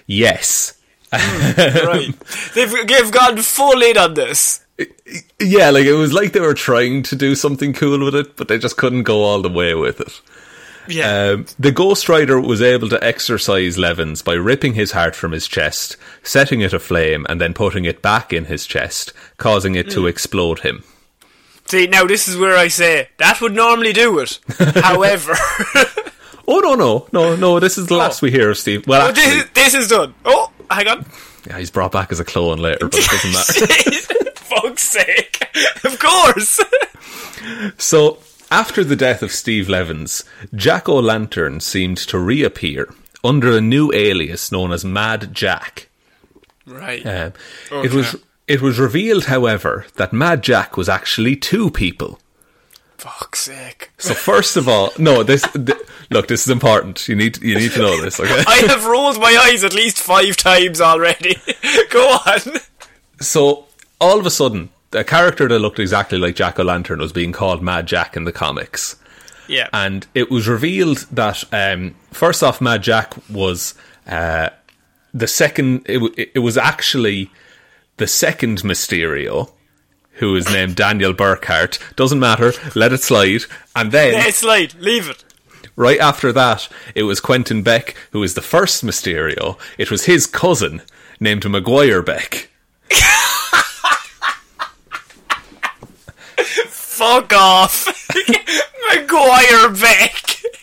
Yes. 0.05 0.79
Right. 1.11 2.13
they've, 2.53 2.87
they've 2.87 3.11
gone 3.11 3.37
full 3.37 3.81
in 3.81 3.97
on 3.97 4.13
this. 4.13 4.63
Yeah, 5.39 5.71
like 5.71 5.87
it 5.87 5.93
was 5.93 6.13
like 6.13 6.33
they 6.33 6.39
were 6.39 6.53
trying 6.53 7.01
to 7.03 7.15
do 7.15 7.33
something 7.33 7.73
cool 7.73 8.05
with 8.05 8.13
it, 8.13 8.37
but 8.37 8.49
they 8.49 8.59
just 8.59 8.77
couldn't 8.77 9.01
go 9.01 9.23
all 9.23 9.41
the 9.41 9.49
way 9.49 9.73
with 9.73 9.99
it. 9.99 10.21
Yeah. 10.87 11.29
Um, 11.33 11.45
the 11.59 11.71
Ghost 11.71 12.09
Rider 12.09 12.39
was 12.39 12.61
able 12.61 12.89
to 12.89 13.03
exorcise 13.03 13.77
Levins 13.77 14.21
by 14.21 14.33
ripping 14.33 14.73
his 14.73 14.91
heart 14.91 15.15
from 15.15 15.31
his 15.31 15.47
chest, 15.47 15.97
setting 16.23 16.61
it 16.61 16.73
aflame, 16.73 17.25
and 17.29 17.39
then 17.39 17.53
putting 17.53 17.85
it 17.85 18.01
back 18.01 18.33
in 18.33 18.45
his 18.45 18.65
chest, 18.65 19.13
causing 19.37 19.75
it 19.75 19.89
to 19.91 20.07
explode 20.07 20.59
him. 20.59 20.83
See, 21.65 21.87
now 21.87 22.05
this 22.05 22.27
is 22.27 22.35
where 22.37 22.57
I 22.57 22.67
say 22.67 23.09
that 23.17 23.39
would 23.41 23.53
normally 23.53 23.93
do 23.93 24.19
it. 24.19 24.39
However, 24.83 25.33
Oh 26.47 26.59
no, 26.59 26.73
no, 26.75 27.07
no, 27.13 27.35
no! 27.35 27.59
This 27.59 27.77
is 27.77 27.87
the 27.87 27.95
last 27.95 28.21
we 28.21 28.29
hear 28.31 28.49
of 28.49 28.57
Steve. 28.57 28.85
Well, 28.87 29.03
oh, 29.05 29.09
actually, 29.09 29.41
this, 29.41 29.49
this 29.53 29.73
is 29.75 29.87
done. 29.87 30.13
Oh, 30.25 30.51
hang 30.69 30.87
on. 30.87 31.05
yeah, 31.47 31.57
he's 31.59 31.71
brought 31.71 31.91
back 31.93 32.11
as 32.11 32.19
a 32.19 32.25
clone 32.25 32.57
later, 32.57 32.89
but 32.89 32.99
it 32.99 33.09
doesn't 33.09 33.31
matter. 33.67 34.31
Fuck's 34.35 34.83
sake. 34.83 35.47
Of 35.85 35.97
course. 35.99 36.59
So, 37.77 38.17
after 38.51 38.83
the 38.83 38.95
death 38.95 39.23
of 39.23 39.31
Steve 39.31 39.67
Levins, 39.69 40.23
Jack 40.53 40.87
O'Lantern 40.89 41.59
seemed 41.61 41.97
to 41.97 42.19
reappear 42.19 42.93
under 43.23 43.55
a 43.55 43.61
new 43.61 43.91
alias 43.93 44.51
known 44.51 44.71
as 44.71 44.83
Mad 44.85 45.33
Jack. 45.33 45.87
right. 46.65 47.05
Um, 47.05 47.33
It 47.71 47.93
was 47.93 48.15
it 48.47 48.61
was 48.61 48.79
revealed, 48.79 49.25
however, 49.25 49.85
that 49.95 50.11
Mad 50.11 50.41
Jack 50.43 50.75
was 50.75 50.89
actually 50.89 51.35
two 51.37 51.69
people. 51.71 52.19
Fuck's 52.97 53.39
sake. 53.39 53.91
So, 53.97 54.13
first 54.13 54.57
of 54.57 54.67
all, 54.67 54.91
no, 54.97 55.23
this 55.23 55.41
th- 55.53 55.77
look, 56.11 56.27
this 56.27 56.41
is 56.43 56.49
important. 56.51 57.07
You 57.07 57.15
need 57.15 57.41
you 57.41 57.55
need 57.55 57.71
to 57.71 57.79
know 57.79 57.99
this, 58.01 58.19
okay? 58.19 58.43
I 58.47 58.57
have 58.67 58.85
rolled 58.85 59.19
my 59.19 59.35
eyes 59.47 59.63
at 59.63 59.73
least 59.73 59.99
five 59.99 60.35
times 60.35 60.81
already. 60.81 61.35
Go 61.89 62.01
on. 62.25 62.59
So, 63.19 63.65
all 63.99 64.19
of 64.19 64.25
a 64.25 64.29
sudden, 64.31 64.69
a 64.93 65.03
character 65.03 65.47
that 65.47 65.59
looked 65.59 65.79
exactly 65.79 66.17
like 66.17 66.35
Jack 66.35 66.59
O' 66.59 66.63
Lantern 66.63 66.99
was 66.99 67.11
being 67.13 67.31
called 67.31 67.61
Mad 67.61 67.85
Jack 67.87 68.15
in 68.17 68.23
the 68.25 68.31
comics. 68.31 68.95
Yeah. 69.47 69.67
and 69.73 70.07
it 70.13 70.31
was 70.31 70.47
revealed 70.47 70.99
that 71.11 71.43
um, 71.53 71.95
first 72.11 72.41
off, 72.41 72.61
Mad 72.61 72.83
Jack 72.83 73.13
was 73.29 73.73
uh, 74.07 74.49
the 75.13 75.27
second. 75.27 75.81
It, 75.87 75.95
w- 75.99 76.13
it 76.33 76.39
was 76.39 76.57
actually 76.57 77.29
the 77.97 78.07
second 78.07 78.59
Mysterio, 78.59 79.51
who 80.13 80.35
is 80.37 80.45
named 80.49 80.75
Daniel 80.77 81.13
Berkhart. 81.13 81.79
Doesn't 81.97 82.19
matter. 82.19 82.53
Let 82.75 82.93
it 82.93 83.01
slide. 83.03 83.41
And 83.75 83.91
then 83.91 84.13
Let 84.13 84.27
it 84.29 84.35
slide, 84.35 84.73
Leave 84.75 85.09
it. 85.09 85.23
right 85.75 85.99
after 85.99 86.31
that, 86.31 86.69
it 86.95 87.03
was 87.03 87.19
Quentin 87.19 87.61
Beck, 87.61 87.95
who 88.11 88.19
was 88.21 88.35
the 88.35 88.41
first 88.41 88.85
Mysterio. 88.85 89.59
It 89.77 89.91
was 89.91 90.05
his 90.05 90.27
cousin 90.27 90.81
named 91.19 91.49
Maguire 91.49 92.01
Beck. 92.01 92.49
Fuck 97.01 97.33
off. 97.33 97.87
Maguire 98.93 99.69
Beck. 99.71 100.13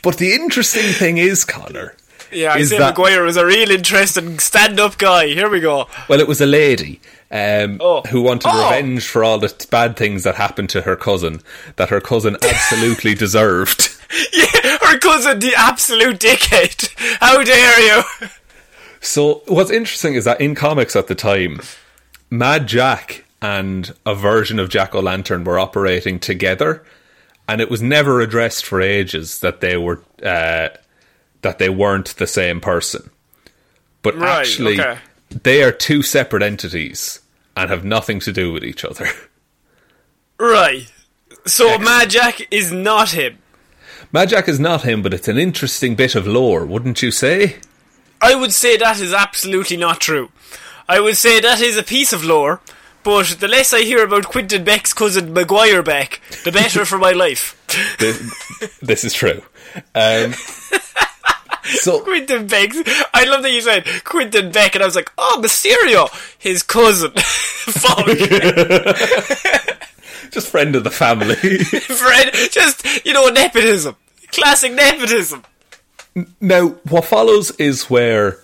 But 0.02 0.18
the 0.18 0.32
interesting 0.34 0.84
thing 0.92 1.18
is, 1.18 1.44
Connor. 1.44 1.94
Yeah, 2.30 2.52
I 2.52 2.62
say 2.62 2.78
that- 2.78 2.90
Maguire 2.96 3.24
was 3.24 3.36
a 3.36 3.44
real 3.44 3.70
interesting 3.72 4.38
stand-up 4.38 4.98
guy. 4.98 5.26
Here 5.26 5.48
we 5.50 5.58
go. 5.60 5.88
Well, 6.08 6.20
it 6.20 6.28
was 6.28 6.40
a 6.40 6.46
lady 6.46 7.00
um, 7.32 7.78
Oh. 7.80 8.02
who 8.02 8.20
wanted 8.22 8.50
Oh. 8.52 8.64
revenge 8.70 9.06
for 9.06 9.24
all 9.24 9.38
the 9.38 9.52
bad 9.70 9.96
things 9.96 10.22
that 10.22 10.36
happened 10.36 10.70
to 10.70 10.82
her 10.82 10.94
cousin, 10.94 11.40
that 11.76 11.88
her 11.88 12.00
cousin 12.00 12.36
absolutely 12.42 13.14
deserved. 13.14 13.94
Yeah, 14.32 14.78
her 14.82 14.98
cousin, 14.98 15.38
the 15.38 15.52
absolute 15.54 16.18
dickhead. 16.18 16.88
How 17.20 17.42
dare 17.44 17.80
you? 17.80 18.02
So, 19.00 19.42
what's 19.46 19.70
interesting 19.70 20.14
is 20.14 20.24
that 20.24 20.40
in 20.40 20.54
comics 20.54 20.96
at 20.96 21.08
the 21.08 21.14
time, 21.14 21.60
Mad 22.30 22.66
Jack 22.66 23.24
and 23.40 23.94
a 24.04 24.14
version 24.14 24.58
of 24.58 24.68
Jack 24.68 24.94
O' 24.94 25.00
Lantern 25.00 25.44
were 25.44 25.58
operating 25.58 26.18
together, 26.18 26.84
and 27.46 27.60
it 27.60 27.70
was 27.70 27.82
never 27.82 28.20
addressed 28.20 28.66
for 28.66 28.80
ages 28.80 29.40
that 29.40 29.60
they 29.60 29.76
were 29.76 30.02
uh, 30.22 30.68
that 31.42 31.58
they 31.58 31.68
weren't 31.68 32.16
the 32.16 32.26
same 32.26 32.60
person. 32.60 33.10
But 34.02 34.16
Right, 34.16 34.40
actually, 34.40 34.80
okay. 34.80 34.98
they 35.42 35.62
are 35.62 35.72
two 35.72 36.02
separate 36.02 36.42
entities 36.42 37.20
and 37.56 37.70
have 37.70 37.84
nothing 37.84 38.20
to 38.20 38.32
do 38.32 38.52
with 38.52 38.64
each 38.64 38.84
other. 38.84 39.06
Right. 40.40 40.86
So 41.46 41.78
Mad 41.78 42.10
Jack 42.10 42.46
is 42.52 42.70
not 42.70 43.10
him. 43.10 43.38
Mad 44.12 44.28
Jack 44.28 44.48
is 44.48 44.60
not 44.60 44.84
him, 44.84 45.02
but 45.02 45.12
it's 45.12 45.28
an 45.28 45.36
interesting 45.36 45.96
bit 45.96 46.14
of 46.14 46.26
lore, 46.26 46.64
wouldn't 46.64 47.02
you 47.02 47.10
say? 47.10 47.56
I 48.20 48.34
would 48.34 48.52
say 48.52 48.76
that 48.76 49.00
is 49.00 49.12
absolutely 49.12 49.76
not 49.76 50.00
true. 50.00 50.30
I 50.88 51.00
would 51.00 51.16
say 51.16 51.40
that 51.40 51.60
is 51.60 51.76
a 51.76 51.82
piece 51.82 52.12
of 52.12 52.24
lore, 52.24 52.60
but 53.02 53.36
the 53.40 53.48
less 53.48 53.72
I 53.72 53.80
hear 53.80 54.04
about 54.04 54.26
Quentin 54.26 54.64
Beck's 54.64 54.92
cousin 54.92 55.32
Maguire 55.32 55.82
Beck, 55.82 56.20
the 56.44 56.52
better 56.52 56.84
for 56.84 56.98
my 56.98 57.12
life. 57.12 57.54
This, 57.98 58.78
this 58.80 59.04
is 59.04 59.12
true. 59.12 59.42
Um, 59.94 60.34
so, 61.64 62.00
Quentin 62.02 62.46
Beck. 62.46 62.70
I 63.14 63.24
love 63.24 63.42
that 63.42 63.52
you 63.52 63.60
said 63.60 63.86
Quentin 64.04 64.50
Beck, 64.50 64.74
and 64.74 64.82
I 64.82 64.86
was 64.86 64.96
like, 64.96 65.12
oh, 65.18 65.40
Mysterio, 65.42 66.08
his 66.38 66.62
cousin. 66.62 67.12
Fuck. 67.12 68.06
just 70.30 70.48
friend 70.48 70.74
of 70.76 70.84
the 70.84 70.90
family. 70.90 71.34
friend, 71.34 72.30
just, 72.50 73.06
you 73.06 73.12
know, 73.12 73.28
nepotism. 73.28 73.96
Classic 74.32 74.72
nepotism. 74.72 75.44
now, 76.40 76.68
what 76.88 77.04
follows 77.04 77.50
is 77.52 77.90
where 77.90 78.38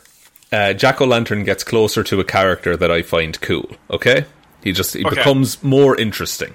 uh, 0.53 0.73
Jack 0.73 1.01
O' 1.01 1.07
Lantern 1.07 1.45
gets 1.45 1.65
closer 1.65 2.03
to 2.05 2.21
a 2.21 2.25
character 2.25 2.77
that 2.77 2.91
I 2.91 3.03
find 3.03 3.41
cool. 3.41 3.71
Okay, 3.91 4.25
he 4.65 4.73
just 4.73 4.95
he 4.95 5.05
Okay. 5.05 5.15
becomes 5.17 5.63
more 5.63 5.97
interesting. 5.97 6.55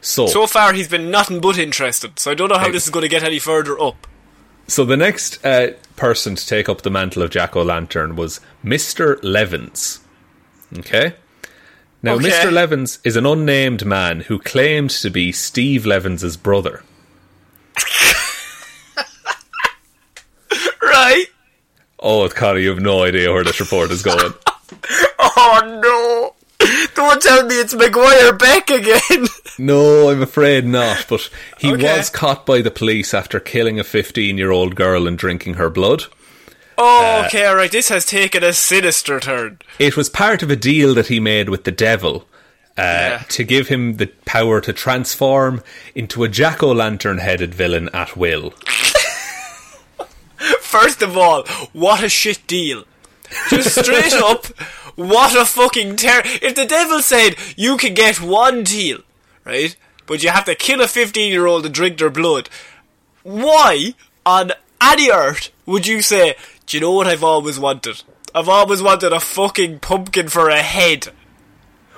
So, 0.00 0.26
So 0.26 0.46
far, 0.46 0.72
he's 0.72 0.88
been 0.88 1.10
nothing 1.10 1.40
but 1.40 1.58
interested, 1.58 2.18
so 2.18 2.30
I 2.30 2.34
don't 2.34 2.48
know 2.48 2.58
how 2.58 2.70
this 2.70 2.84
is 2.84 2.90
going 2.90 3.02
to 3.02 3.08
get 3.08 3.22
any 3.22 3.38
further 3.38 3.78
up. 3.80 4.06
so 4.66 4.84
the 4.84 4.96
next 4.96 5.44
uh, 5.44 5.72
person 5.96 6.34
to 6.36 6.46
take 6.46 6.68
up 6.68 6.82
the 6.82 6.90
mantle 6.90 7.22
of 7.22 7.30
Jack 7.30 7.54
O' 7.54 7.62
Lantern 7.62 8.16
was 8.16 8.40
Mister 8.62 9.18
Levins. 9.22 10.00
Okay. 10.78 11.14
Now, 12.04 12.14
Okay. 12.14 12.30
Mr. 12.30 12.50
Levins 12.50 12.98
is 13.04 13.14
an 13.16 13.26
unnamed 13.26 13.84
man 13.84 14.20
who 14.22 14.38
claimed 14.40 14.90
to 14.90 15.10
be 15.10 15.30
Steve 15.30 15.84
Levins' 15.86 16.36
brother. 16.36 16.82
Right? 20.82 21.26
Oh, 21.98 22.28
Connor, 22.28 22.58
you 22.58 22.68
have 22.70 22.80
no 22.80 23.02
idea 23.04 23.32
where 23.32 23.44
this 23.44 23.60
report 23.60 23.90
is 23.90 24.02
going. 24.02 24.34
Oh 25.34 25.80
no! 25.82 26.31
Don't 26.94 27.22
tell 27.22 27.46
me 27.46 27.54
it's 27.60 27.74
Maguire 27.74 28.32
Beck 28.34 28.68
again! 28.70 29.26
no, 29.58 30.10
I'm 30.10 30.20
afraid 30.22 30.66
not. 30.66 31.06
But 31.08 31.30
he 31.58 31.72
Okay. 31.72 31.96
was 31.98 32.10
caught 32.10 32.44
by 32.44 32.60
the 32.60 32.70
police 32.70 33.14
after 33.14 33.40
killing 33.40 33.80
a 33.80 33.84
15 33.84 34.36
year 34.38 34.50
old 34.50 34.74
girl 34.76 35.06
and 35.06 35.16
drinking 35.16 35.54
her 35.54 35.70
blood. 35.70 36.04
Oh, 36.78 37.22
okay, 37.26 37.46
alright, 37.48 37.70
this 37.72 37.88
has 37.90 38.04
taken 38.04 38.42
a 38.42 38.52
sinister 38.52 39.20
turn. 39.20 39.58
It 39.78 39.96
was 39.96 40.08
part 40.10 40.42
of 40.42 40.50
a 40.50 40.56
deal 40.56 40.94
that 40.94 41.06
he 41.08 41.20
made 41.20 41.48
with 41.48 41.64
the 41.64 41.70
devil 41.72 42.26
uh, 42.76 42.82
Yeah. 42.82 43.22
to 43.28 43.44
give 43.44 43.68
him 43.68 43.96
the 43.98 44.06
power 44.24 44.60
to 44.62 44.72
transform 44.72 45.62
into 45.94 46.24
a 46.24 46.28
jack 46.28 46.62
o' 46.62 46.72
lantern 46.72 47.18
headed 47.18 47.54
villain 47.54 47.88
at 47.94 48.16
will. 48.16 48.50
First 50.60 51.02
of 51.02 51.16
all, 51.16 51.44
what 51.72 52.02
a 52.02 52.08
shit 52.08 52.46
deal. 52.46 52.84
Just 53.50 53.78
straight 53.82 54.12
up, 54.30 54.46
what 54.96 55.36
a 55.36 55.44
fucking 55.44 55.96
terror. 55.96 56.22
If 56.24 56.54
the 56.54 56.66
devil 56.66 57.00
said 57.00 57.36
you 57.56 57.76
can 57.76 57.94
get 57.94 58.20
one 58.20 58.64
deal, 58.64 59.00
right? 59.44 59.76
But 60.06 60.22
you 60.22 60.30
have 60.30 60.44
to 60.46 60.54
kill 60.54 60.80
a 60.80 60.88
15 60.88 61.30
year 61.30 61.46
old 61.46 61.64
and 61.64 61.74
drink 61.74 61.98
their 61.98 62.10
blood, 62.10 62.48
why 63.22 63.94
on 64.26 64.52
any 64.80 65.10
earth 65.10 65.50
would 65.66 65.86
you 65.86 66.02
say, 66.02 66.36
do 66.66 66.76
you 66.76 66.80
know 66.80 66.92
what 66.92 67.06
I've 67.06 67.24
always 67.24 67.58
wanted? 67.58 68.02
I've 68.34 68.48
always 68.48 68.82
wanted 68.82 69.12
a 69.12 69.20
fucking 69.20 69.80
pumpkin 69.80 70.28
for 70.28 70.48
a 70.48 70.62
head. 70.62 71.08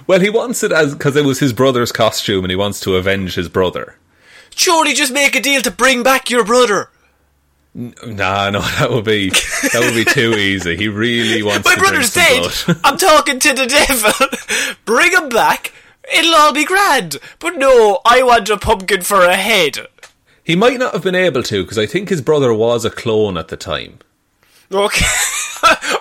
Well, 0.07 0.21
he 0.21 0.31
wants 0.31 0.63
it 0.63 0.73
as 0.73 0.95
because 0.95 1.17
it 1.17 1.25
was 1.25 1.41
his 1.41 1.53
brother's 1.53 1.93
costume 1.93 2.45
and 2.45 2.51
he 2.51 2.57
wants 2.57 2.81
to 2.81 2.97
avenge 2.97 3.37
his 3.37 3.49
brother. 3.49 3.97
Surely 4.55 4.93
just 4.93 5.13
make 5.13 5.35
a 5.35 5.41
deal 5.41 5.63
to 5.63 5.71
bring 5.71 6.03
back 6.03 6.31
your 6.31 6.45
brother. 6.45 6.91
Nah, 7.75 8.51
no, 8.51 8.61
that 8.79 8.91
would 8.91 9.05
be 9.05 9.31
that 9.31 9.81
would 9.81 9.95
be 9.95 10.05
too 10.05 10.33
easy. 10.35 10.77
He 10.77 10.89
really 10.89 11.43
wants 11.43 11.65
My 11.67 11.75
to 11.75 11.81
brother's 11.81 12.13
dead. 12.15 12.43
blood. 12.67 12.81
I'm 12.85 12.97
talking 12.97 13.39
to 13.41 13.53
the 13.53 13.67
devil. 13.67 14.77
Bring 14.85 15.13
him 15.13 15.29
back. 15.29 15.73
It'll 16.15 16.35
all 16.35 16.53
be 16.53 16.65
grand. 16.65 17.17
But 17.41 17.57
no, 17.57 18.01
I 18.05 18.23
want 18.23 18.49
a 18.51 18.57
pumpkin 18.59 19.01
for 19.03 19.23
a 19.25 19.35
head. 19.37 19.79
He 20.45 20.55
might 20.55 20.79
not 20.79 20.93
have 20.93 21.03
been 21.03 21.15
able 21.15 21.43
to 21.45 21.63
because 21.65 21.79
I 21.79 21.87
think 21.87 22.11
his 22.11 22.21
brother 22.21 22.53
was 22.55 22.85
a 22.85 22.91
clone 22.91 23.37
at 23.39 23.49
the 23.49 23.57
time. 23.57 23.99
Okay. 24.71 25.05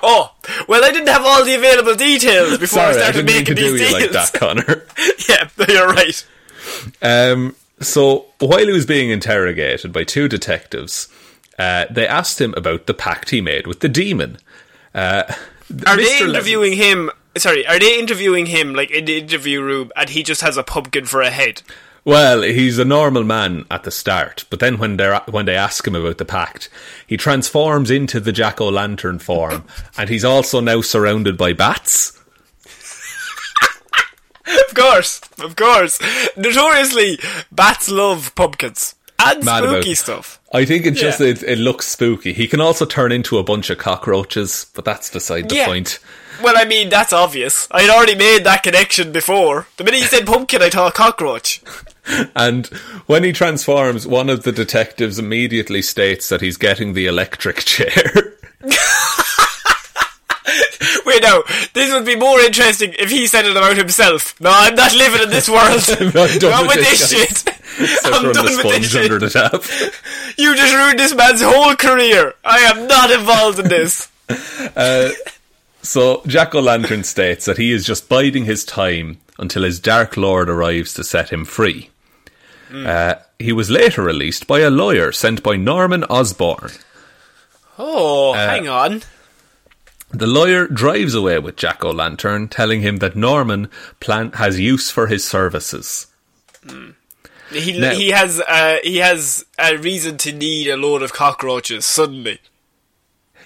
oh, 0.04 0.34
well, 0.68 0.84
I 0.84 0.92
didn't 0.92 1.08
have 1.08 1.26
all 1.26 1.44
the 1.46 1.56
available 1.56 1.96
details 1.96 2.58
before 2.58 2.82
I 2.84 2.92
Sorry, 2.92 2.96
I 2.96 3.12
started 3.12 3.20
to 3.28 3.34
making 3.34 3.56
do 3.56 3.72
these 3.72 3.72
you 3.82 3.88
deals. 3.88 3.94
like 3.94 4.12
that, 4.12 4.34
Connor. 4.34 4.86
yeah, 5.30 5.50
you're 5.70 5.88
right. 5.88 6.26
Um, 7.02 7.56
So 7.80 8.26
while 8.40 8.66
he 8.66 8.72
was 8.74 8.86
being 8.86 9.10
interrogated 9.10 9.92
by 9.94 10.04
two 10.04 10.28
detectives, 10.28 11.08
uh, 11.64 11.86
they 11.90 12.08
asked 12.08 12.40
him 12.42 12.54
about 12.58 12.86
the 12.88 12.94
pact 12.94 13.30
he 13.30 13.42
made 13.42 13.68
with 13.68 13.80
the 13.80 13.90
demon. 13.90 14.38
Uh, 14.94 15.24
Are 15.28 15.36
Mr. 15.72 15.96
they 15.96 16.04
Levin- 16.20 16.30
interviewing 16.30 16.74
him? 16.74 17.10
Sorry, 17.38 17.66
are 17.66 17.80
they 17.80 17.98
interviewing 18.00 18.46
him 18.48 18.74
like 18.74 18.92
in 18.92 19.06
the 19.06 19.18
interview 19.18 19.62
room, 19.62 19.92
and 19.96 20.10
he 20.10 20.22
just 20.24 20.42
has 20.42 20.58
a 20.58 20.64
pumpkin 20.64 21.06
for 21.06 21.22
a 21.22 21.30
head? 21.30 21.62
Well, 22.06 22.42
he's 22.42 22.78
a 22.80 22.86
normal 22.86 23.24
man 23.24 23.66
at 23.72 23.84
the 23.84 23.92
start, 23.92 24.44
but 24.50 24.60
then 24.60 24.78
when 24.78 24.98
they 24.98 25.18
when 25.30 25.46
they 25.46 25.56
ask 25.56 25.88
him 25.88 25.96
about 25.96 26.18
the 26.18 26.26
pact, 26.26 26.70
he 27.08 27.16
transforms 27.18 27.90
into 27.90 28.20
the 28.20 28.34
jack 28.34 28.60
o' 28.60 28.68
lantern 28.70 29.20
form, 29.20 29.64
and 29.98 30.10
he's 30.10 30.26
also 30.26 30.60
now 30.60 30.82
surrounded 30.82 31.38
by 31.38 31.54
bats. 31.54 32.20
Of 34.46 34.76
course, 34.76 35.22
of 35.40 35.56
course. 35.56 36.00
Notoriously, 36.36 37.18
bats 37.52 37.90
love 37.90 38.36
pumpkins 38.36 38.96
and 39.24 39.44
Mad 39.44 39.64
spooky 39.64 39.92
it. 39.92 39.98
stuff. 39.98 40.40
I 40.54 40.66
think 40.66 40.86
it 40.86 40.92
just 40.92 41.20
Yeah. 41.20 41.28
it, 41.28 41.44
it 41.44 41.58
looks 41.58 41.88
spooky. 41.88 42.34
He 42.34 42.48
can 42.48 42.62
also 42.62 42.86
turn 42.86 43.12
into 43.12 43.38
a 43.38 43.44
bunch 43.44 43.70
of 43.70 43.78
cockroaches, 43.78 44.68
but 44.74 44.86
that's 44.86 45.10
beside 45.10 45.50
the 45.50 45.56
Yeah. 45.56 45.66
point. 45.66 46.00
Well, 46.42 46.56
I 46.58 46.66
mean, 46.66 46.90
that's 46.90 47.14
obvious. 47.14 47.68
I 47.72 47.82
had 47.84 47.90
already 47.92 48.16
made 48.16 48.44
that 48.44 48.64
connection 48.64 49.12
before. 49.12 49.68
The 49.78 49.84
minute 49.84 50.00
you 50.02 50.08
said 50.08 50.26
pumpkin, 50.26 50.62
I 50.62 50.70
thought 50.70 50.94
cockroach. 50.94 51.62
And 52.36 52.68
when 53.06 53.24
he 53.24 53.32
transforms, 53.32 54.06
one 54.06 54.30
of 54.30 54.44
the 54.44 54.52
detectives 54.52 55.18
immediately 55.20 55.82
states 55.82 56.28
that 56.28 56.42
he's 56.42 56.58
getting 56.58 56.92
the 56.96 57.06
electric 57.08 57.60
chair. 57.64 58.36
Wait, 61.06 61.22
no, 61.24 61.44
this 61.74 61.94
would 61.94 62.06
be 62.06 62.16
more 62.18 62.40
interesting 62.42 62.94
if 63.00 63.10
he 63.10 63.26
said 63.28 63.46
it 63.46 63.56
about 63.56 63.78
himself. 63.78 64.40
No, 64.42 64.52
I'm 64.54 64.76
not 64.76 64.94
living 64.94 65.22
in 65.24 65.30
this 65.30 65.48
world. 65.48 65.82
Done 66.40 66.52
Not 66.52 66.68
with 66.68 66.76
this, 66.76 67.10
this 67.10 67.14
guys. 67.14 67.44
shit. 67.44 67.53
I'm 68.06 68.32
done 68.32 68.34
the 68.34 68.42
with 68.44 68.46
this 68.46 68.60
sponge 68.60 68.86
shit. 68.90 69.04
under 69.12 69.20
the 69.20 69.30
tap. 69.30 69.64
You 70.38 70.56
just 70.56 70.74
ruined 70.74 71.00
this 71.00 71.14
man's 71.16 71.42
whole 71.42 71.76
career. 71.76 72.34
I 72.44 72.60
am 72.60 72.88
not 72.88 73.12
involved 73.12 73.60
in 73.60 73.68
this. 73.70 74.10
So 75.86 76.22
Jack 76.26 76.56
O'Lantern 76.56 77.04
states 77.04 77.44
that 77.44 77.58
he 77.58 77.74
is 77.74 77.86
just 77.86 78.08
biding 78.08 78.46
his 78.46 78.64
time 78.64 79.18
until 79.38 79.64
his 79.64 79.82
Dark 79.82 80.16
Lord 80.16 80.50
arrives 80.50 80.94
to 80.94 81.04
set 81.04 81.30
him 81.30 81.44
free. 81.44 81.90
Uh, 82.74 83.16
he 83.38 83.52
was 83.52 83.70
later 83.70 84.02
released 84.02 84.48
by 84.48 84.60
a 84.62 84.70
lawyer 84.70 85.12
sent 85.12 85.44
by 85.44 85.58
Norman 85.58 86.06
Osborn. 86.06 86.72
Oh, 87.78 88.32
Uh, 88.34 88.38
hang 88.50 88.70
on. 88.70 89.02
The 90.12 90.26
lawyer 90.26 90.68
drives 90.68 91.14
away 91.16 91.40
with 91.40 91.58
Jack 91.58 91.84
O'Lantern, 91.84 92.48
telling 92.48 92.82
him 92.82 92.98
that 93.00 93.16
Norman 93.18 93.68
plan- 94.00 94.32
has 94.34 94.60
use 94.62 94.90
for 94.90 95.08
his 95.08 95.26
services. 95.26 96.08
He 97.56 97.80
now- 97.80 97.94
he 97.96 98.10
has 98.12 98.40
uh, 98.40 98.78
he 98.84 98.98
has 98.98 99.46
a 99.60 99.78
reason 99.78 100.18
to 100.20 100.32
need 100.32 100.68
a 100.70 100.78
load 100.78 101.02
of 101.04 101.14
cockroaches 101.14 101.86
suddenly, 101.86 102.40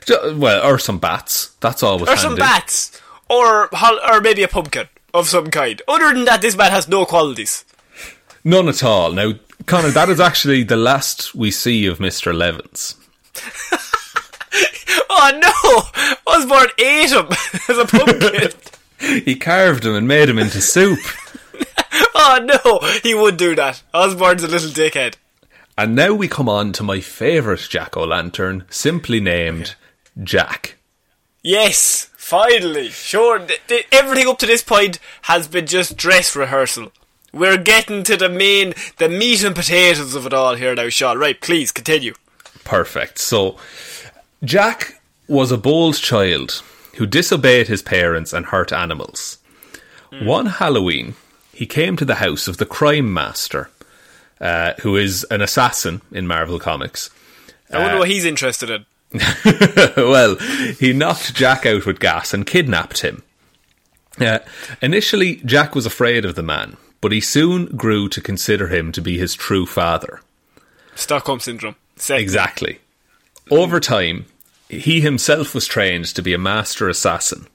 Well, 0.09 0.65
or 0.65 0.79
some 0.79 0.99
bats. 0.99 1.51
That's 1.59 1.83
always 1.83 2.03
or 2.09 2.15
handy. 2.15 2.21
some 2.21 2.35
bats, 2.35 3.01
or 3.29 3.69
or 4.09 4.21
maybe 4.21 4.43
a 4.43 4.47
pumpkin 4.47 4.87
of 5.13 5.27
some 5.27 5.49
kind. 5.51 5.81
Other 5.87 6.13
than 6.13 6.25
that, 6.25 6.41
this 6.41 6.55
man 6.57 6.71
has 6.71 6.87
no 6.87 7.05
qualities. 7.05 7.65
None 8.43 8.69
at 8.69 8.83
all. 8.83 9.11
Now, 9.11 9.33
Connor, 9.65 9.89
that 9.89 10.09
is 10.09 10.19
actually 10.19 10.63
the 10.63 10.77
last 10.77 11.35
we 11.35 11.51
see 11.51 11.85
of 11.85 11.97
Mr. 11.99 12.33
Levins. 12.35 12.95
Oh 15.09 15.31
no! 15.41 16.11
Osborn 16.33 16.67
ate 16.77 17.11
him 17.11 17.27
as 17.69 17.77
a 17.77 17.85
pumpkin. 17.85 18.51
He 19.25 19.35
carved 19.35 19.85
him 19.85 19.93
and 19.93 20.07
made 20.07 20.27
him 20.27 20.39
into 20.39 20.59
soup. 20.59 20.97
Oh 22.29 22.39
no! 22.39 23.00
He 23.03 23.13
would 23.15 23.38
do 23.38 23.55
that. 23.55 23.84
Osborn's 23.93 24.43
a 24.43 24.50
little 24.50 24.69
dickhead. 24.69 25.15
And 25.77 25.96
now 25.96 26.13
we 26.13 26.27
come 26.27 26.50
on 26.50 26.74
to 26.74 26.84
my 26.84 27.00
favourite 27.00 27.65
Jack 27.69 27.96
O' 27.96 28.03
Lantern, 28.03 28.65
simply 28.69 29.19
named 29.22 29.75
Jack. 30.22 30.75
Yes, 31.41 32.10
finally. 32.17 32.89
Sure, 32.89 33.40
th- 33.40 33.61
th- 33.68 33.87
everything 33.94 34.27
up 34.27 34.40
to 34.40 34.46
this 34.46 34.61
point 34.61 35.00
has 35.24 35.48
been 35.48 35.68
just 35.68 35.96
dress 35.96 36.35
rehearsal. 36.35 36.92
We're 37.31 37.57
getting 37.57 38.03
to 38.03 38.18
the 38.18 38.27
main, 38.27 38.74
the 38.98 39.07
meat 39.07 39.44
and 39.44 39.55
potatoes 39.55 40.16
of 40.16 40.25
it 40.25 40.33
all 40.33 40.55
here 40.55 40.75
now, 40.75 40.90
Sean. 40.90 41.18
Right, 41.18 41.40
please 41.40 41.72
continue. 41.72 42.13
Perfect. 42.66 43.20
So, 43.20 43.57
Jack 44.44 45.00
was 45.27 45.51
a 45.51 45.57
bold 45.57 45.96
child 45.96 46.63
who 46.96 47.05
disobeyed 47.05 47.68
his 47.68 47.81
parents 47.81 48.33
and 48.33 48.48
hurt 48.48 48.74
animals. 48.74 49.37
Hmm. 50.11 50.25
One 50.25 50.46
Halloween, 50.48 51.16
he 51.57 51.65
came 51.65 51.98
to 51.98 52.05
the 52.05 52.15
house 52.15 52.48
of 52.48 52.57
the 52.57 52.67
Crime 52.67 53.11
Master, 53.11 53.72
uh, 54.39 54.74
who 54.81 54.96
is 54.96 55.24
an 55.31 55.41
assassin 55.41 56.03
in 56.11 56.27
Marvel 56.27 56.59
Comics. 56.59 57.09
I 57.74 57.79
wonder 57.79 57.98
what 57.98 58.09
he's 58.09 58.25
interested 58.25 58.70
in. 58.70 58.85
well, 59.98 60.35
he 60.79 60.93
knocked 60.93 61.33
Jack 61.33 61.65
out 61.65 61.87
with 61.87 62.00
gas 62.00 62.31
and 62.31 62.46
kidnapped 62.46 63.01
him. 63.01 63.24
Uh, 64.20 64.37
initially, 64.83 65.37
Jack 65.37 65.74
was 65.74 65.87
afraid 65.87 66.25
of 66.25 66.35
the 66.35 66.43
man, 66.43 66.77
but 67.01 67.11
he 67.11 67.20
soon 67.20 67.65
grew 67.75 68.07
to 68.09 68.22
consider 68.22 68.67
him 68.67 68.91
to 68.91 69.01
be 69.01 69.17
his 69.17 69.33
true 69.33 69.65
father. 69.65 70.22
Stockholm 70.93 71.39
syndrome. 71.39 71.75
Sex. 71.96 72.22
Exactly. 72.22 72.81
Over 73.50 73.79
time, 73.79 74.27
he 74.70 75.01
himself 75.01 75.55
was 75.55 75.65
trained 75.65 76.05
to 76.05 76.22
be 76.22 76.35
a 76.35 76.37
master 76.37 76.87
assassin. 76.87 77.48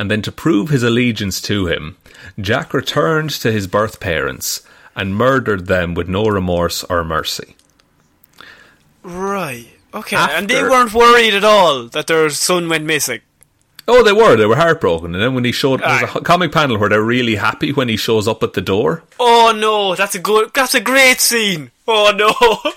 And 0.00 0.10
then 0.10 0.22
to 0.22 0.32
prove 0.32 0.70
his 0.70 0.82
allegiance 0.82 1.42
to 1.42 1.66
him, 1.66 1.98
Jack 2.40 2.72
returned 2.72 3.28
to 3.42 3.52
his 3.52 3.66
birth 3.66 4.00
parents 4.00 4.62
and 4.96 5.14
murdered 5.14 5.66
them 5.66 5.92
with 5.92 6.08
no 6.08 6.24
remorse 6.24 6.82
or 6.84 7.04
mercy. 7.04 7.54
Right. 9.02 9.66
Okay. 9.92 10.16
After- 10.16 10.36
And 10.36 10.48
they 10.48 10.62
weren't 10.62 10.94
worried 10.94 11.34
at 11.34 11.44
all 11.44 11.84
that 11.88 12.06
their 12.06 12.30
son 12.30 12.68
went 12.70 12.84
missing. 12.84 13.20
Oh, 13.86 14.02
they 14.02 14.12
were. 14.12 14.36
They 14.36 14.46
were 14.46 14.56
heartbroken. 14.56 15.14
And 15.14 15.22
then 15.22 15.34
when 15.34 15.44
he 15.44 15.52
showed, 15.52 15.80
there's 15.80 16.14
a 16.14 16.20
comic 16.22 16.52
panel 16.52 16.78
where 16.78 16.88
they're 16.88 17.02
really 17.02 17.34
happy 17.36 17.72
when 17.72 17.88
he 17.88 17.96
shows 17.98 18.26
up 18.26 18.42
at 18.42 18.54
the 18.54 18.60
door. 18.62 19.02
Oh 19.18 19.52
no, 19.54 19.94
that's 19.96 20.14
a 20.14 20.18
good, 20.20 20.50
that's 20.54 20.74
a 20.74 20.80
great 20.80 21.20
scene. 21.20 21.72
Oh 21.86 22.12
no. 22.16 22.32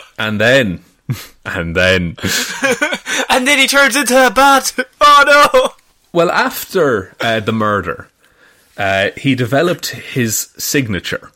And 0.20 0.42
then, 0.42 0.84
and 1.46 1.74
then, 1.76 2.18
and 3.30 3.48
then 3.48 3.60
he 3.60 3.68
turns 3.68 3.96
into 3.96 4.28
a 4.28 4.30
bat. 4.32 4.74
Oh 5.00 5.24
no. 5.54 5.74
Well, 6.14 6.32
after 6.32 7.16
uh, 7.20 7.40
the 7.40 7.52
murder, 7.52 8.08
uh, 8.78 9.10
he 9.18 9.36
developed 9.36 9.88
his 9.88 10.50
signature, 10.58 11.32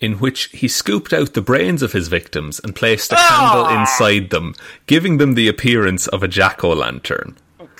in 0.00 0.18
which 0.18 0.44
he 0.46 0.68
scooped 0.68 1.12
out 1.12 1.34
the 1.34 1.42
brains 1.42 1.82
of 1.82 1.92
his 1.92 2.08
victims 2.08 2.60
and 2.60 2.74
placed 2.76 3.12
a 3.12 3.16
candle 3.16 3.66
inside 3.68 4.30
them, 4.30 4.54
giving 4.86 5.18
them 5.18 5.34
the 5.34 5.48
appearance 5.48 6.06
of 6.08 6.22
a 6.22 6.28
jack 6.28 6.62
o' 6.62 6.72
lantern. 6.72 7.36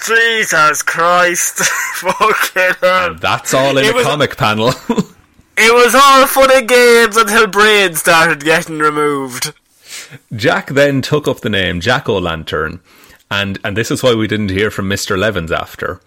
Jesus 0.06 0.82
Christ. 0.82 1.58
Fucking. 1.94 2.74
And 2.82 3.18
that's 3.20 3.54
all 3.54 3.78
in 3.78 3.84
It 3.84 3.90
a 3.92 3.94
was- 3.94 4.04
comic 4.06 4.36
panel. 4.36 4.72
It 5.56 5.72
was 5.72 5.94
all 5.94 6.26
fun 6.26 6.50
and 6.52 6.68
games 6.68 7.16
until 7.16 7.46
brains 7.46 8.00
started 8.00 8.42
getting 8.42 8.80
removed. 8.80 9.52
Jack 10.34 10.70
then 10.70 11.00
took 11.00 11.28
up 11.28 11.42
the 11.42 11.48
name 11.48 11.78
Jack 11.80 12.08
o' 12.08 12.18
Lantern, 12.18 12.80
and, 13.42 13.58
and 13.64 13.76
this 13.76 13.90
is 13.90 14.02
why 14.02 14.14
we 14.14 14.26
didn't 14.26 14.50
hear 14.50 14.70
from 14.70 14.88
Mr. 14.88 15.18
Levins 15.18 15.52
after. 15.52 16.00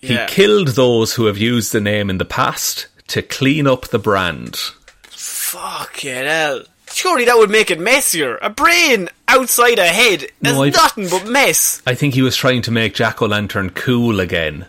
He 0.00 0.14
Yeah. 0.14 0.26
killed 0.26 0.68
those 0.68 1.14
who 1.14 1.26
have 1.26 1.38
used 1.38 1.72
the 1.72 1.80
name 1.80 2.10
in 2.10 2.18
the 2.18 2.24
past 2.24 2.86
to 3.08 3.22
clean 3.22 3.66
up 3.66 3.88
the 3.88 3.98
brand. 3.98 4.56
Fucking 5.04 6.24
hell. 6.24 6.62
Surely 6.92 7.24
that 7.24 7.36
would 7.36 7.50
make 7.50 7.70
it 7.70 7.80
messier. 7.80 8.38
A 8.42 8.48
brain 8.50 9.08
outside 9.28 9.78
a 9.78 9.86
head 9.86 10.22
is 10.24 10.30
No, 10.42 10.64
nothing 10.64 11.08
but 11.08 11.26
mess. 11.26 11.82
I 11.86 11.94
think 11.94 12.14
he 12.14 12.22
was 12.22 12.36
trying 12.36 12.62
to 12.62 12.70
make 12.70 12.94
Jack 12.94 13.20
o' 13.22 13.26
Lantern 13.26 13.70
cool 13.70 14.20
again, 14.20 14.66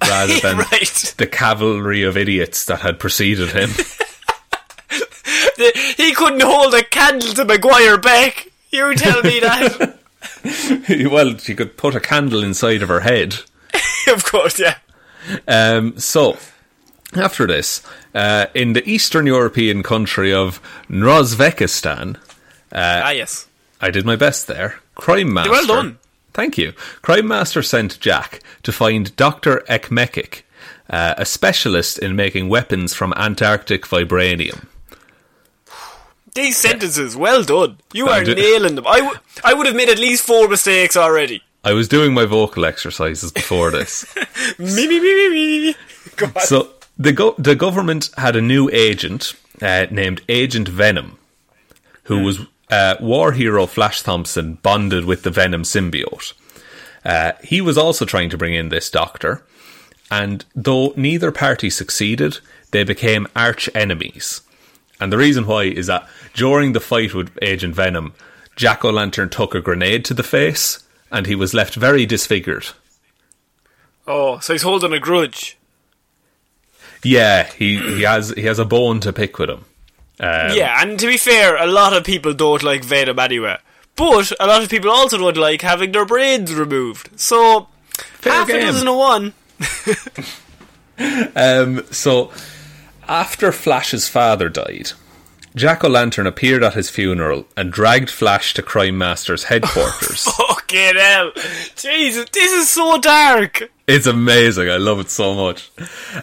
rather 0.00 0.38
than 0.40 0.58
Right. 0.58 1.14
the 1.16 1.26
cavalry 1.26 2.02
of 2.02 2.16
idiots 2.16 2.64
that 2.66 2.80
had 2.80 2.98
preceded 2.98 3.50
him. 3.50 3.70
He 5.96 6.12
couldn't 6.12 6.42
hold 6.42 6.74
a 6.74 6.84
candle 6.84 7.32
to 7.34 7.44
Maguire 7.44 7.96
Beck. 7.96 8.48
You 8.70 8.94
tell 8.94 9.22
me 9.22 9.40
that. 9.40 9.98
well, 11.10 11.36
she 11.38 11.54
could 11.54 11.76
put 11.76 11.94
a 11.94 12.00
candle 12.00 12.42
inside 12.42 12.82
of 12.82 12.88
her 12.88 13.00
head. 13.00 13.36
of 14.08 14.24
course, 14.24 14.58
yeah. 14.58 14.78
Um, 15.48 15.98
so, 15.98 16.38
after 17.14 17.46
this, 17.46 17.82
uh, 18.14 18.46
in 18.54 18.72
the 18.72 18.88
Eastern 18.88 19.26
European 19.26 19.82
country 19.82 20.32
of 20.32 20.60
Nozvekistan, 20.88 22.16
ah, 22.72 23.10
yes. 23.10 23.46
I 23.80 23.90
did 23.90 24.04
my 24.04 24.16
best 24.16 24.46
there. 24.46 24.80
Crime 24.94 25.32
Master. 25.32 25.50
Well 25.50 25.66
done. 25.66 25.98
Thank 26.32 26.58
you. 26.58 26.72
Crime 27.02 27.26
Master 27.26 27.62
sent 27.62 27.98
Jack 28.00 28.40
to 28.62 28.72
find 28.72 29.14
Dr. 29.16 29.62
Ekmekik, 29.68 30.42
uh, 30.90 31.14
a 31.16 31.24
specialist 31.24 31.98
in 31.98 32.14
making 32.14 32.48
weapons 32.48 32.94
from 32.94 33.14
Antarctic 33.16 33.86
vibranium. 33.86 34.66
These 36.36 36.56
sentences, 36.58 37.16
well 37.16 37.42
done. 37.42 37.78
You 37.92 38.08
are 38.08 38.22
nailing 38.22 38.74
them. 38.76 38.86
I, 38.86 39.00
w- 39.00 39.18
I 39.42 39.54
would 39.54 39.66
have 39.66 39.74
made 39.74 39.88
at 39.88 39.98
least 39.98 40.22
four 40.24 40.48
mistakes 40.48 40.96
already. 40.96 41.42
I 41.64 41.72
was 41.72 41.88
doing 41.88 42.14
my 42.14 42.26
vocal 42.26 42.64
exercises 42.64 43.32
before 43.32 43.70
this. 43.72 44.04
Me, 44.58 44.86
me, 44.86 45.00
me, 45.00 45.28
me, 45.30 45.60
me. 45.68 45.74
So, 46.40 46.74
the, 46.98 47.12
go- 47.12 47.34
the 47.38 47.54
government 47.56 48.10
had 48.16 48.36
a 48.36 48.40
new 48.42 48.70
agent 48.72 49.32
uh, 49.60 49.86
named 49.90 50.20
Agent 50.28 50.68
Venom. 50.68 51.18
who 52.04 52.22
was 52.22 52.40
uh, 52.70 52.94
war 53.00 53.32
hero 53.32 53.66
Flash 53.66 54.02
Thompson 54.02 54.54
bonded 54.62 55.04
with 55.06 55.22
the 55.24 55.30
Venom 55.30 55.62
symbiote. 55.62 56.34
Uh, 57.04 57.32
he 57.42 57.60
was 57.60 57.76
also 57.78 58.04
trying 58.04 58.30
to 58.30 58.38
bring 58.38 58.54
in 58.54 58.68
this 58.68 58.90
doctor, 58.90 59.42
and 60.10 60.44
though 60.54 60.92
neither 60.96 61.32
party 61.32 61.70
succeeded, 61.70 62.38
they 62.72 62.84
became 62.84 63.26
arch 63.34 63.68
enemies. 63.74 64.40
And 65.00 65.12
the 65.12 65.18
reason 65.18 65.46
why 65.46 65.64
is 65.64 65.86
that 65.86 66.08
during 66.34 66.72
the 66.72 66.80
fight 66.80 67.14
with 67.14 67.36
Agent 67.42 67.74
Venom, 67.74 68.14
Jack 68.54 68.84
O' 68.84 68.90
Lantern 68.90 69.28
took 69.28 69.54
a 69.54 69.60
grenade 69.60 70.04
to 70.06 70.14
the 70.14 70.22
face, 70.22 70.82
and 71.10 71.26
he 71.26 71.34
was 71.34 71.54
left 71.54 71.74
very 71.74 72.06
disfigured. 72.06 72.68
Oh, 74.06 74.38
so 74.38 74.54
he's 74.54 74.62
holding 74.62 74.92
a 74.92 74.98
grudge. 74.98 75.58
Yeah, 77.02 77.44
he, 77.44 77.76
he 77.78 78.02
has 78.02 78.30
he 78.30 78.42
has 78.42 78.58
a 78.58 78.64
bone 78.64 79.00
to 79.00 79.12
pick 79.12 79.38
with 79.38 79.50
him. 79.50 79.64
Um, 80.18 80.56
yeah, 80.56 80.80
and 80.80 80.98
to 80.98 81.06
be 81.06 81.18
fair, 81.18 81.56
a 81.56 81.66
lot 81.66 81.92
of 81.92 82.04
people 82.04 82.32
don't 82.32 82.62
like 82.62 82.84
Venom 82.84 83.18
anyway. 83.18 83.58
But 83.96 84.32
a 84.38 84.46
lot 84.46 84.62
of 84.62 84.68
people 84.68 84.90
also 84.90 85.18
don't 85.18 85.36
like 85.36 85.62
having 85.62 85.92
their 85.92 86.04
brains 86.04 86.54
removed. 86.54 87.10
So, 87.18 87.68
half 88.22 88.46
game. 88.46 88.58
a 88.58 88.60
dozen 88.60 88.88
of 88.88 88.96
one. 88.96 89.32
Um, 90.98 91.84
so, 91.90 92.32
after 93.08 93.52
Flash's 93.52 94.08
father 94.08 94.48
died, 94.48 94.92
Jack 95.54 95.84
O' 95.84 95.88
Lantern 95.88 96.26
appeared 96.26 96.62
at 96.62 96.74
his 96.74 96.90
funeral 96.90 97.46
and 97.56 97.72
dragged 97.72 98.10
Flash 98.10 98.52
to 98.54 98.62
Crime 98.62 98.98
Master's 98.98 99.44
headquarters. 99.44 100.24
Fucking 100.36 100.96
hell. 100.96 101.32
Jesus, 101.76 102.26
this 102.30 102.52
is 102.52 102.68
so 102.68 103.00
dark. 103.00 103.70
It's 103.86 104.06
amazing. 104.06 104.68
I 104.68 104.76
love 104.76 105.00
it 105.00 105.08
so 105.08 105.34
much. 105.34 105.70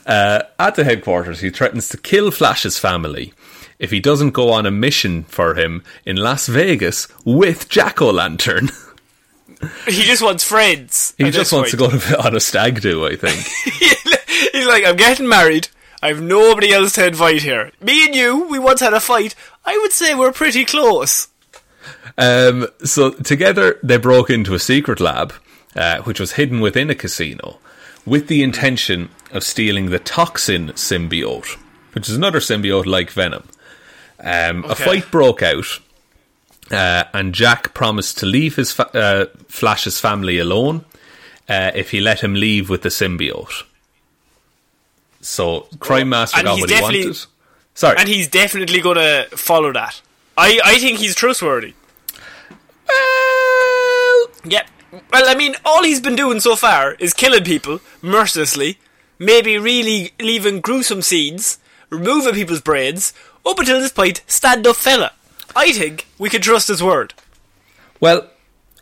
Uh, 0.05 0.43
at 0.59 0.75
the 0.75 0.83
headquarters, 0.83 1.39
he 1.39 1.49
threatens 1.49 1.89
to 1.89 1.97
kill 1.97 2.29
Flash's 2.29 2.77
family 2.77 3.33
if 3.79 3.89
he 3.89 3.99
doesn't 3.99 4.31
go 4.31 4.51
on 4.51 4.65
a 4.65 4.71
mission 4.71 5.23
for 5.23 5.55
him 5.55 5.83
in 6.05 6.15
Las 6.17 6.47
Vegas 6.47 7.07
with 7.25 7.69
Jack 7.69 8.01
O' 8.01 8.11
Lantern. 8.11 8.69
He 9.85 10.03
just 10.03 10.21
wants 10.21 10.43
friends. 10.43 11.13
He 11.17 11.31
just 11.31 11.51
wants 11.53 11.71
to 11.71 11.77
go 11.77 11.85
on 12.23 12.35
a 12.35 12.39
stag 12.39 12.81
do, 12.81 13.07
I 13.07 13.15
think. 13.15 13.39
He's 14.51 14.67
like, 14.67 14.85
I'm 14.85 14.95
getting 14.95 15.27
married. 15.27 15.69
I 16.03 16.09
have 16.09 16.21
nobody 16.21 16.73
else 16.73 16.91
to 16.95 17.07
invite 17.07 17.43
here. 17.43 17.71
Me 17.79 18.05
and 18.05 18.13
you, 18.13 18.45
we 18.49 18.59
once 18.59 18.81
had 18.81 18.93
a 18.93 18.99
fight. 18.99 19.35
I 19.63 19.77
would 19.77 19.93
say 19.93 20.13
we're 20.13 20.33
pretty 20.33 20.65
close. 20.65 21.29
Um, 22.17 22.67
so 22.83 23.11
together 23.11 23.79
they 23.81 23.95
broke 23.95 24.29
into 24.29 24.53
a 24.53 24.59
secret 24.59 24.99
lab, 24.99 25.33
uh, 25.77 26.01
which 26.01 26.19
was 26.19 26.33
hidden 26.33 26.59
within 26.59 26.89
a 26.89 26.95
casino, 26.95 27.57
with 28.05 28.27
the 28.27 28.43
intention 28.43 29.11
of 29.31 29.45
stealing 29.45 29.91
the 29.91 29.99
toxin 29.99 30.73
symbiote, 30.73 31.57
which 31.93 32.09
is 32.09 32.17
another 32.17 32.41
symbiote 32.41 32.85
like 32.85 33.09
Venom. 33.09 33.47
Um, 34.19 34.65
A 34.65 34.75
fight 34.75 35.09
broke 35.09 35.41
out, 35.41 35.79
uh, 36.69 37.05
and 37.13 37.33
Jack 37.33 37.73
promised 37.73 38.17
to 38.17 38.25
leave 38.25 38.57
his 38.57 38.73
fa- 38.73 38.93
uh, 38.93 39.25
Flash's 39.47 40.01
family 40.01 40.37
alone 40.37 40.83
uh, 41.47 41.71
if 41.73 41.91
he 41.91 42.01
let 42.01 42.19
him 42.19 42.33
leave 42.33 42.69
with 42.69 42.81
the 42.81 42.89
symbiote. 42.89 43.63
So 45.23 45.67
Crime 45.79 46.09
Master 46.09 46.37
and 46.37 46.45
got 46.45 46.59
what 46.59 46.69
he 46.69 46.81
wanted. 46.81 47.17
Sorry, 47.75 47.97
And 47.97 48.07
he's 48.07 48.27
definitely 48.27 48.81
going 48.81 48.97
to 48.97 49.27
follow 49.35 49.71
that. 49.73 50.01
I, 50.37 50.59
I 50.63 50.77
think 50.77 50.99
he's 50.99 51.15
trustworthy. 51.15 51.73
well, 52.87 54.27
Yep. 54.45 54.67
Well, 55.11 55.27
I 55.27 55.33
mean, 55.35 55.55
all 55.65 55.83
he's 55.83 55.99
been 56.01 56.15
doing 56.15 56.39
so 56.39 56.55
far 56.55 56.93
is 56.99 57.13
killing 57.13 57.43
people 57.43 57.79
mercilessly, 58.01 58.77
maybe 59.17 59.57
really 59.57 60.11
leaving 60.19 60.61
gruesome 60.61 61.01
scenes, 61.01 61.57
removing 61.89 62.33
people's 62.35 62.61
brains. 62.61 63.13
Up 63.45 63.57
until 63.57 63.79
this 63.79 63.91
point, 63.91 64.21
stand 64.27 64.67
up 64.67 64.75
fella. 64.75 65.13
I 65.55 65.71
think 65.71 66.07
we 66.19 66.29
can 66.29 66.41
trust 66.41 66.67
his 66.67 66.83
word. 66.83 67.13
Well, 67.99 68.29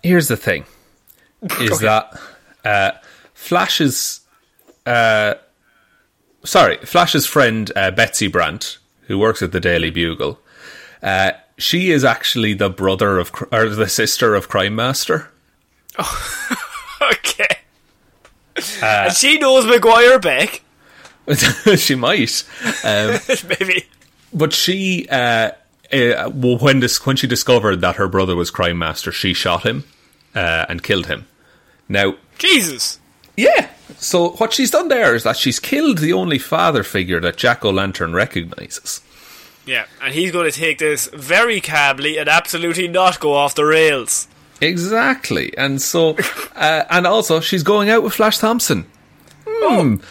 here's 0.04 0.27
the 0.27 0.36
thing: 0.38 0.65
is 1.62 1.80
that 1.80 2.19
uh, 2.65 2.91
Flash's, 3.34 4.21
uh, 4.86 5.36
sorry, 6.43 6.77
Flash's 6.77 7.25
friend 7.25 7.71
uh, 7.75 7.91
Betsy 7.91 8.27
Brant, 8.27 8.77
who 9.08 9.17
works 9.17 9.41
at 9.41 9.51
the 9.51 9.60
Daily 9.60 9.89
Bugle, 9.89 10.39
uh, 11.04 11.32
she 11.58 11.91
is 11.91 12.04
actually 12.04 12.54
the 12.54 12.69
brother 12.69 13.19
of 13.19 13.32
or 13.51 13.69
the 13.69 13.88
sister 13.88 14.36
of 14.36 14.49
Crime 14.49 14.75
Master. 14.75 15.30
Okay. 17.01 17.58
and 18.84 19.12
she 19.12 19.39
knows 19.39 19.65
Maguire 19.65 20.19
Beck. 20.19 20.62
she 21.77 21.95
might, 21.95 22.43
um, 22.84 23.19
maybe. 23.47 23.88
but 24.32 24.54
she. 24.54 25.08
Uh, 25.10 25.51
uh, 25.91 26.30
when 26.30 26.80
this, 26.80 27.06
when 27.06 27.15
she 27.15 27.27
discovered 27.27 27.82
that 27.82 27.97
her 27.97 28.08
brother 28.08 28.36
was 28.36 28.49
Crime 28.49 28.77
Master, 28.77 29.12
she 29.12 29.34
shot 29.34 29.63
him 29.63 29.84
uh, 30.34 30.65
and 30.69 30.84
killed 30.84 31.08
him. 31.08 31.27
Now, 31.89 32.15
Jesus. 32.38 32.99
Yeah. 33.36 33.69
So 33.97 34.32
what 34.32 34.54
she's 34.54 34.71
done 34.71 34.88
there 34.88 35.15
is 35.15 35.23
that 35.23 35.38
she's 35.38 35.60
killed 35.60 35.99
the 35.99 36.13
only 36.13 36.39
father 36.39 36.84
figure 36.84 37.19
that 37.21 37.38
Jack 37.38 37.63
O' 37.63 37.69
Lantern 37.69 38.13
recognizes. 38.13 39.01
Yeah, 39.65 39.86
and 40.01 40.13
he's 40.13 40.32
going 40.32 40.49
to 40.49 40.58
take 40.58 40.80
this 40.80 41.08
very 41.13 41.62
cably 41.62 42.19
and 42.19 42.27
absolutely 42.27 42.88
not 42.88 43.19
go 43.19 43.34
off 43.34 43.56
the 43.56 43.65
rails. 43.65 44.27
Exactly. 44.60 45.56
And 45.58 45.82
so, 45.82 46.17
uh, 46.56 46.84
and 46.89 47.06
also 47.06 47.39
she's 47.39 47.63
going 47.63 47.89
out 47.89 48.04
with 48.04 48.13
Flash 48.13 48.38
Thompson. 48.38 48.86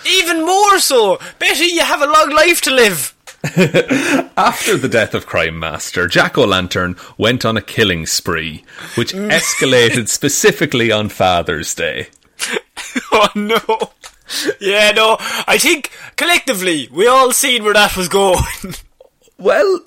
Even 0.07 0.45
more 0.45 0.79
so. 0.79 1.19
Betty, 1.39 1.67
you 1.67 1.83
have 1.83 2.03
a 2.03 2.07
long 2.07 2.31
life 2.31 2.61
to 2.63 2.71
live. 2.71 3.15
After 4.37 4.77
the 4.77 4.89
death 4.89 5.15
of 5.15 5.27
Crime 5.27 5.59
Master, 5.59 6.07
Jack 6.07 6.37
O' 6.37 6.45
Lantern 6.45 6.97
went 7.17 7.45
on 7.45 7.57
a 7.57 7.63
killing 7.63 8.05
spree, 8.07 8.65
which 8.97 9.15
escalated 9.15 10.09
specifically 10.11 10.93
on 10.93 11.09
Father's 11.09 11.75
Day. 11.75 12.09
Oh 13.13 13.29
no. 13.35 13.93
Yeah, 14.61 14.93
no. 14.93 15.17
I 15.47 15.59
think 15.59 15.91
collectively 16.17 16.89
we 16.93 17.07
all 17.07 17.33
seen 17.33 17.65
where 17.65 17.75
that 17.75 17.97
was 17.97 18.09
going. 18.09 18.45
Well, 19.39 19.81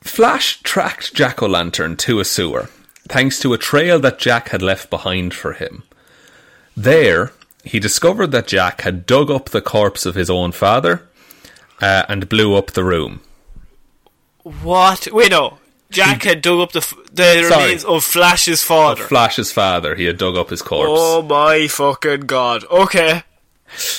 Flash 0.00 0.62
tracked 0.62 1.12
Jack 1.12 1.42
O' 1.42 1.46
Lantern 1.46 1.96
to 1.98 2.18
a 2.18 2.24
sewer, 2.24 2.70
thanks 3.10 3.38
to 3.40 3.52
a 3.52 3.58
trail 3.58 4.00
that 4.00 4.18
Jack 4.18 4.48
had 4.48 4.62
left 4.62 4.88
behind 4.88 5.34
for 5.34 5.52
him. 5.52 5.82
There, 6.74 7.32
he 7.62 7.78
discovered 7.78 8.28
that 8.28 8.46
Jack 8.46 8.80
had 8.80 9.04
dug 9.04 9.30
up 9.30 9.50
the 9.50 9.60
corpse 9.60 10.06
of 10.06 10.14
his 10.14 10.30
own 10.30 10.52
father 10.52 11.06
uh, 11.82 12.06
and 12.08 12.30
blew 12.30 12.54
up 12.56 12.70
the 12.70 12.84
room. 12.84 13.20
what? 14.42 15.08
Wait, 15.12 15.30
no. 15.30 15.57
Jack 15.90 16.22
had 16.24 16.42
dug 16.42 16.60
up 16.60 16.72
the 16.72 16.80
f- 16.80 16.94
the 17.12 17.42
Sorry. 17.48 17.62
remains 17.64 17.84
of 17.84 18.04
Flash's 18.04 18.62
father. 18.62 19.04
Flash's 19.04 19.50
father, 19.52 19.94
he 19.94 20.04
had 20.04 20.18
dug 20.18 20.36
up 20.36 20.50
his 20.50 20.60
corpse. 20.62 20.90
oh 20.92 21.22
my 21.22 21.66
fucking 21.66 22.20
god. 22.20 22.64
Okay. 22.70 23.22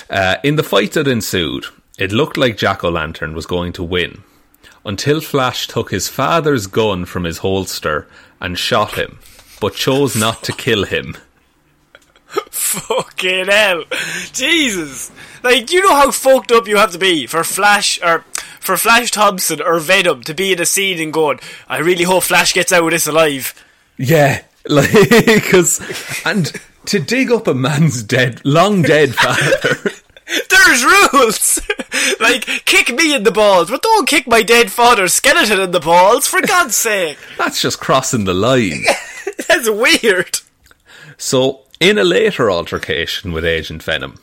Uh, 0.09 0.35
in 0.43 0.55
the 0.55 0.63
fight 0.63 0.91
that 0.93 1.07
ensued, 1.07 1.65
it 1.97 2.11
looked 2.11 2.37
like 2.37 2.57
Jack 2.57 2.83
O' 2.83 2.89
Lantern 2.89 3.33
was 3.33 3.45
going 3.45 3.73
to 3.73 3.83
win, 3.83 4.23
until 4.85 5.19
Flash 5.21 5.67
took 5.67 5.91
his 5.91 6.07
father's 6.09 6.67
gun 6.67 7.05
from 7.05 7.23
his 7.23 7.39
holster 7.39 8.07
and 8.41 8.57
shot 8.57 8.93
him, 8.95 9.19
but 9.59 9.73
chose 9.75 10.15
not 10.15 10.43
to 10.43 10.51
kill 10.53 10.85
him. 10.85 11.17
Fucking 12.51 13.47
hell. 13.47 13.83
Jesus. 14.33 15.11
Like, 15.43 15.65
do 15.67 15.75
you 15.75 15.81
know 15.83 15.95
how 15.95 16.11
fucked 16.11 16.51
up 16.51 16.67
you 16.67 16.77
have 16.77 16.91
to 16.91 16.99
be 16.99 17.25
for 17.25 17.43
Flash, 17.43 17.99
or 18.03 18.23
for 18.59 18.77
Flash 18.77 19.11
Thompson 19.11 19.61
or 19.61 19.79
Venom 19.79 20.23
to 20.23 20.33
be 20.33 20.51
in 20.51 20.61
a 20.61 20.65
scene 20.65 20.99
and 20.99 21.13
going, 21.13 21.39
I 21.67 21.79
really 21.79 22.03
hope 22.03 22.23
Flash 22.23 22.53
gets 22.53 22.71
out 22.71 22.83
of 22.83 22.91
this 22.91 23.07
alive. 23.07 23.53
Yeah, 23.97 24.43
like 24.65 24.91
because 25.25 25.79
and 26.25 26.51
to 26.85 26.99
dig 26.99 27.31
up 27.31 27.47
a 27.47 27.53
man's 27.53 28.03
dead, 28.03 28.41
long 28.45 28.81
dead 28.81 29.15
father. 29.15 29.91
There's 30.49 30.83
rules! 30.83 31.59
like, 32.19 32.45
kick 32.65 32.93
me 32.93 33.15
in 33.15 33.23
the 33.23 33.31
balls, 33.31 33.71
but 33.71 33.81
don't 33.81 34.07
kick 34.07 34.27
my 34.27 34.43
dead 34.43 34.71
father's 34.71 35.13
skeleton 35.13 35.59
in 35.59 35.71
the 35.71 35.79
balls, 35.79 36.27
for 36.27 36.39
God's 36.41 36.75
sake. 36.75 37.17
that's 37.37 37.59
just 37.61 37.79
crossing 37.79 38.25
the 38.25 38.33
line. 38.33 38.83
That's 39.47 39.69
weird. 39.69 40.39
So, 41.17 41.61
in 41.79 41.97
a 41.97 42.03
later 42.03 42.51
altercation 42.51 43.31
with 43.31 43.43
Agent 43.43 43.81
Venom, 43.81 44.19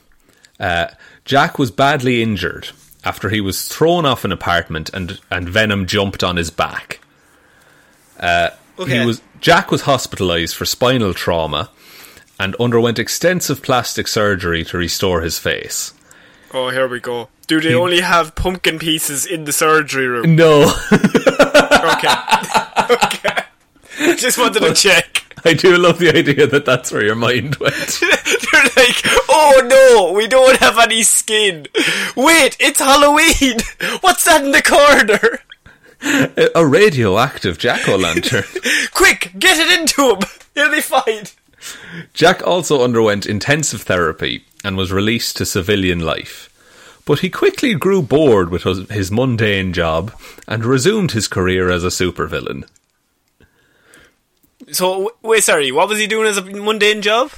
uh, 0.61 0.88
Jack 1.25 1.59
was 1.59 1.72
badly 1.72 2.22
injured 2.22 2.68
after 3.07 3.31
he 3.31 3.40
was 3.40 3.69
thrown 3.69 4.05
off 4.05 4.25
an 4.25 4.33
apartment 4.33 4.90
and 4.92 5.21
and 5.31 5.49
Venom 5.49 5.87
jumped 5.87 6.23
on 6.23 6.37
his 6.37 6.51
back. 6.51 7.01
Uh, 8.19 8.51
okay. 8.79 9.01
He 9.01 9.07
was 9.07 9.23
Jack 9.40 9.71
was 9.71 9.83
hospitalized 9.83 10.55
for 10.55 10.64
spinal 10.64 11.14
trauma 11.14 11.71
and 12.38 12.55
underwent 12.57 12.99
extensive 12.99 13.62
plastic 13.62 14.09
surgery 14.09 14.64
to 14.64 14.77
restore 14.77 15.23
his 15.23 15.38
face. 15.38 15.95
Oh, 16.53 16.69
here 16.71 16.88
we 16.88 17.01
go. 17.01 17.29
Do 17.47 17.61
they 17.61 17.75
only 17.75 18.01
have 18.01 18.35
pumpkin 18.35 18.79
pieces 18.79 19.25
in 19.25 19.45
the 19.45 19.53
surgery 19.53 20.07
room? 20.07 20.35
No, 20.37 20.75
Okay. 21.87 22.14
okay. 22.90 23.42
Just 24.16 24.38
wanted 24.38 24.61
to 24.61 24.75
check. 24.75 25.15
I 25.46 25.54
do 25.54 25.76
love 25.76 25.98
the 26.00 26.11
idea 26.11 26.46
that 26.46 26.64
that's 26.64 26.90
where 26.90 27.04
your 27.04 27.14
mind 27.14 27.56
went. 27.56 27.74
They're 28.00 28.62
like, 28.76 29.00
oh 29.28 29.62
no, 29.64 30.12
we 30.12 30.26
don't 30.26 30.56
have 30.59 30.76
any 30.78 31.04
skin. 31.04 31.66
Wait, 32.16 32.56
it's 32.59 32.80
Halloween. 32.80 33.59
What's 34.00 34.24
that 34.24 34.44
in 34.44 34.50
the 34.50 34.62
corner? 34.62 35.40
A, 36.37 36.50
a 36.61 36.66
radioactive 36.66 37.59
jack 37.59 37.88
o' 37.88 37.96
lantern. 37.96 38.44
Quick, 38.92 39.32
get 39.38 39.59
it 39.59 39.78
into 39.78 40.14
him. 40.14 40.22
He'll 40.54 40.70
be 40.70 40.80
fine. 40.80 41.26
Jack 42.12 42.44
also 42.46 42.82
underwent 42.82 43.24
intensive 43.24 43.82
therapy 43.82 44.44
and 44.64 44.76
was 44.76 44.92
released 44.92 45.37
to 45.37 45.46
civilian 45.46 46.00
life. 46.00 46.52
But 47.04 47.20
he 47.20 47.30
quickly 47.30 47.74
grew 47.74 48.02
bored 48.02 48.50
with 48.50 48.64
his, 48.64 48.88
his 48.90 49.12
mundane 49.12 49.72
job 49.72 50.12
and 50.48 50.64
resumed 50.64 51.12
his 51.12 51.28
career 51.28 51.70
as 51.70 51.85
a 51.85 51.88
supervillain. 51.88 52.64
So, 54.72 55.12
wait, 55.22 55.44
sorry, 55.44 55.70
what 55.72 55.88
was 55.88 55.98
he 55.98 56.07
doing 56.07 56.26
as 56.26 56.37
a 56.37 56.42
mundane 56.42 57.02
job? 57.02 57.31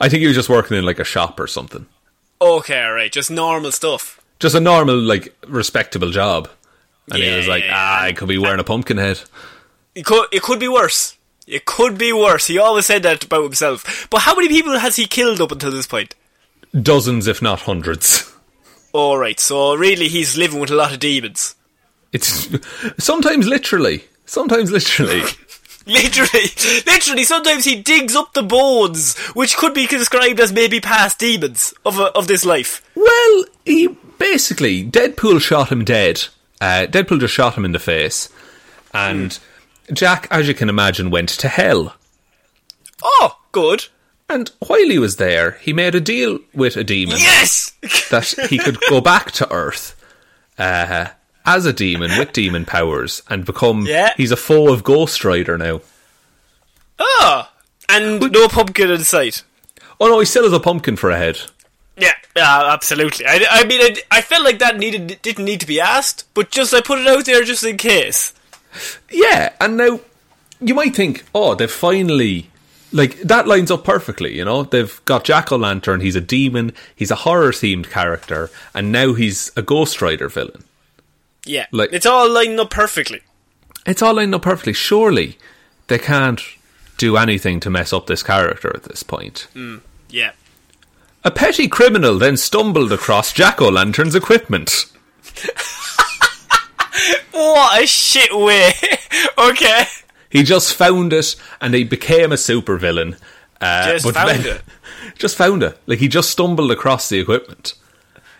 I 0.00 0.08
think 0.08 0.20
he 0.20 0.26
was 0.26 0.36
just 0.36 0.48
working 0.48 0.76
in 0.76 0.84
like 0.84 0.98
a 0.98 1.04
shop 1.04 1.38
or 1.38 1.46
something. 1.46 1.86
Okay, 2.40 2.82
alright, 2.84 3.12
just 3.12 3.30
normal 3.30 3.72
stuff. 3.72 4.20
Just 4.38 4.54
a 4.54 4.60
normal, 4.60 4.96
like, 4.96 5.34
respectable 5.46 6.10
job. 6.10 6.48
And 7.10 7.22
he 7.22 7.36
was 7.36 7.46
like, 7.46 7.64
yeah, 7.64 7.72
ah. 7.74 8.02
I 8.02 8.12
could 8.12 8.28
be 8.28 8.38
wearing 8.38 8.60
a 8.60 8.64
pumpkin 8.64 8.96
head. 8.96 9.20
It 9.94 10.04
could, 10.04 10.26
it 10.32 10.42
could 10.42 10.58
be 10.58 10.68
worse. 10.68 11.16
It 11.46 11.66
could 11.66 11.98
be 11.98 12.12
worse. 12.12 12.46
He 12.46 12.58
always 12.58 12.86
said 12.86 13.02
that 13.02 13.24
about 13.24 13.44
himself. 13.44 14.08
But 14.10 14.22
how 14.22 14.34
many 14.34 14.48
people 14.48 14.78
has 14.78 14.96
he 14.96 15.06
killed 15.06 15.40
up 15.40 15.52
until 15.52 15.70
this 15.70 15.86
point? 15.86 16.14
Dozens, 16.80 17.26
if 17.26 17.42
not 17.42 17.60
hundreds. 17.60 18.32
Alright, 18.94 19.40
so 19.40 19.74
really 19.74 20.08
he's 20.08 20.36
living 20.36 20.60
with 20.60 20.70
a 20.70 20.74
lot 20.74 20.92
of 20.92 21.00
demons. 21.00 21.54
It's 22.12 22.48
sometimes 22.98 23.46
literally. 23.46 24.04
Sometimes 24.24 24.70
literally. 24.70 25.22
Literally, 25.86 26.48
literally, 26.86 27.24
sometimes 27.24 27.64
he 27.64 27.76
digs 27.76 28.16
up 28.16 28.32
the 28.32 28.42
bones, 28.42 29.16
which 29.34 29.56
could 29.56 29.74
be 29.74 29.86
described 29.86 30.40
as 30.40 30.52
maybe 30.52 30.80
past 30.80 31.18
demons 31.18 31.74
of 31.84 31.98
a, 31.98 32.04
of 32.16 32.26
this 32.26 32.44
life. 32.44 32.82
Well, 32.94 33.44
he 33.64 33.88
basically 34.18 34.84
Deadpool 34.84 35.40
shot 35.40 35.70
him 35.70 35.84
dead. 35.84 36.26
Uh, 36.60 36.86
Deadpool 36.88 37.20
just 37.20 37.34
shot 37.34 37.56
him 37.58 37.64
in 37.64 37.72
the 37.72 37.78
face, 37.78 38.28
and 38.92 39.38
Jack, 39.92 40.26
as 40.30 40.48
you 40.48 40.54
can 40.54 40.68
imagine, 40.68 41.10
went 41.10 41.28
to 41.30 41.48
hell. 41.48 41.94
Oh, 43.02 43.38
good. 43.52 43.86
And 44.28 44.50
while 44.66 44.88
he 44.88 44.98
was 44.98 45.16
there, 45.16 45.52
he 45.60 45.74
made 45.74 45.94
a 45.94 46.00
deal 46.00 46.38
with 46.54 46.76
a 46.76 46.84
demon 46.84 47.18
Yes! 47.18 47.72
that 48.10 48.48
he 48.48 48.56
could 48.56 48.78
go 48.88 49.02
back 49.02 49.32
to 49.32 49.52
Earth 49.52 49.94
uh, 50.58 51.08
as 51.44 51.66
a 51.66 51.72
demon 51.72 52.18
with 52.18 52.32
demon 52.32 52.64
powers 52.64 53.22
and 53.28 53.44
become. 53.44 53.86
Yeah. 53.86 54.12
He's 54.16 54.32
a 54.32 54.36
foe 54.36 54.72
of 54.72 54.84
Ghost 54.84 55.24
Rider 55.24 55.58
now. 55.58 55.80
oh! 56.98 57.48
And 57.88 58.32
no 58.32 58.48
pumpkin 58.48 58.90
in 58.90 59.04
sight. 59.04 59.42
Oh 60.00 60.08
no, 60.08 60.18
he 60.18 60.24
still 60.24 60.44
has 60.44 60.52
a 60.52 60.60
pumpkin 60.60 60.96
for 60.96 61.10
a 61.10 61.18
head. 61.18 61.38
Yeah, 61.96 62.14
yeah, 62.34 62.72
absolutely. 62.72 63.26
I, 63.26 63.44
I 63.48 63.64
mean, 63.64 63.80
I, 63.80 63.96
I 64.10 64.20
felt 64.22 64.44
like 64.44 64.58
that 64.58 64.78
needed 64.78 65.20
didn't 65.22 65.44
need 65.44 65.60
to 65.60 65.66
be 65.66 65.80
asked, 65.80 66.24
but 66.34 66.50
just 66.50 66.74
I 66.74 66.80
put 66.80 66.98
it 66.98 67.06
out 67.06 67.24
there 67.26 67.42
just 67.44 67.62
in 67.62 67.76
case. 67.76 68.32
Yeah, 69.10 69.52
and 69.60 69.76
now 69.76 70.00
you 70.60 70.74
might 70.74 70.96
think, 70.96 71.24
oh, 71.34 71.54
they've 71.54 71.70
finally 71.70 72.50
like 72.92 73.18
that 73.20 73.46
lines 73.46 73.70
up 73.70 73.84
perfectly. 73.84 74.36
You 74.36 74.44
know, 74.44 74.62
they've 74.62 75.00
got 75.04 75.24
Jack 75.24 75.52
o' 75.52 75.56
Lantern. 75.56 76.00
He's 76.00 76.16
a 76.16 76.20
demon. 76.20 76.72
He's 76.96 77.10
a 77.10 77.16
horror 77.16 77.52
themed 77.52 77.90
character, 77.90 78.50
and 78.74 78.90
now 78.90 79.12
he's 79.12 79.52
a 79.56 79.62
Ghost 79.62 80.00
Rider 80.00 80.28
villain. 80.28 80.64
Yeah, 81.46 81.66
Like- 81.72 81.92
it's 81.92 82.06
all 82.06 82.28
lining 82.30 82.58
up 82.60 82.70
perfectly. 82.70 83.20
It's 83.86 84.00
all 84.02 84.14
lined 84.14 84.34
up 84.34 84.42
perfectly. 84.42 84.72
Surely 84.72 85.36
they 85.88 85.98
can't 85.98 86.40
do 86.96 87.16
anything 87.16 87.60
to 87.60 87.68
mess 87.70 87.92
up 87.92 88.06
this 88.06 88.22
character 88.22 88.72
at 88.74 88.84
this 88.84 89.02
point. 89.02 89.46
Yeah. 90.08 90.32
A 91.22 91.30
petty 91.30 91.68
criminal 91.68 92.18
then 92.18 92.36
stumbled 92.36 92.92
across 92.92 93.32
Jack 93.32 93.60
o' 93.60 93.68
Lantern's 93.68 94.14
equipment. 94.14 94.86
What 97.32 97.82
a 97.82 97.86
shit 97.86 98.30
way. 98.34 98.72
okay. 99.38 99.84
He 100.30 100.42
just 100.44 100.74
found 100.74 101.12
it 101.12 101.34
and 101.60 101.74
he 101.74 101.84
became 101.84 102.32
a 102.32 102.36
supervillain. 102.36 103.18
Uh, 103.60 103.92
Just 103.92 104.10
found 104.12 104.46
it. 104.46 104.62
Just 105.18 105.36
found 105.36 105.62
it. 105.62 105.78
Like 105.86 105.98
he 106.00 106.08
just 106.08 106.30
stumbled 106.30 106.70
across 106.72 107.08
the 107.08 107.20
equipment. 107.20 107.74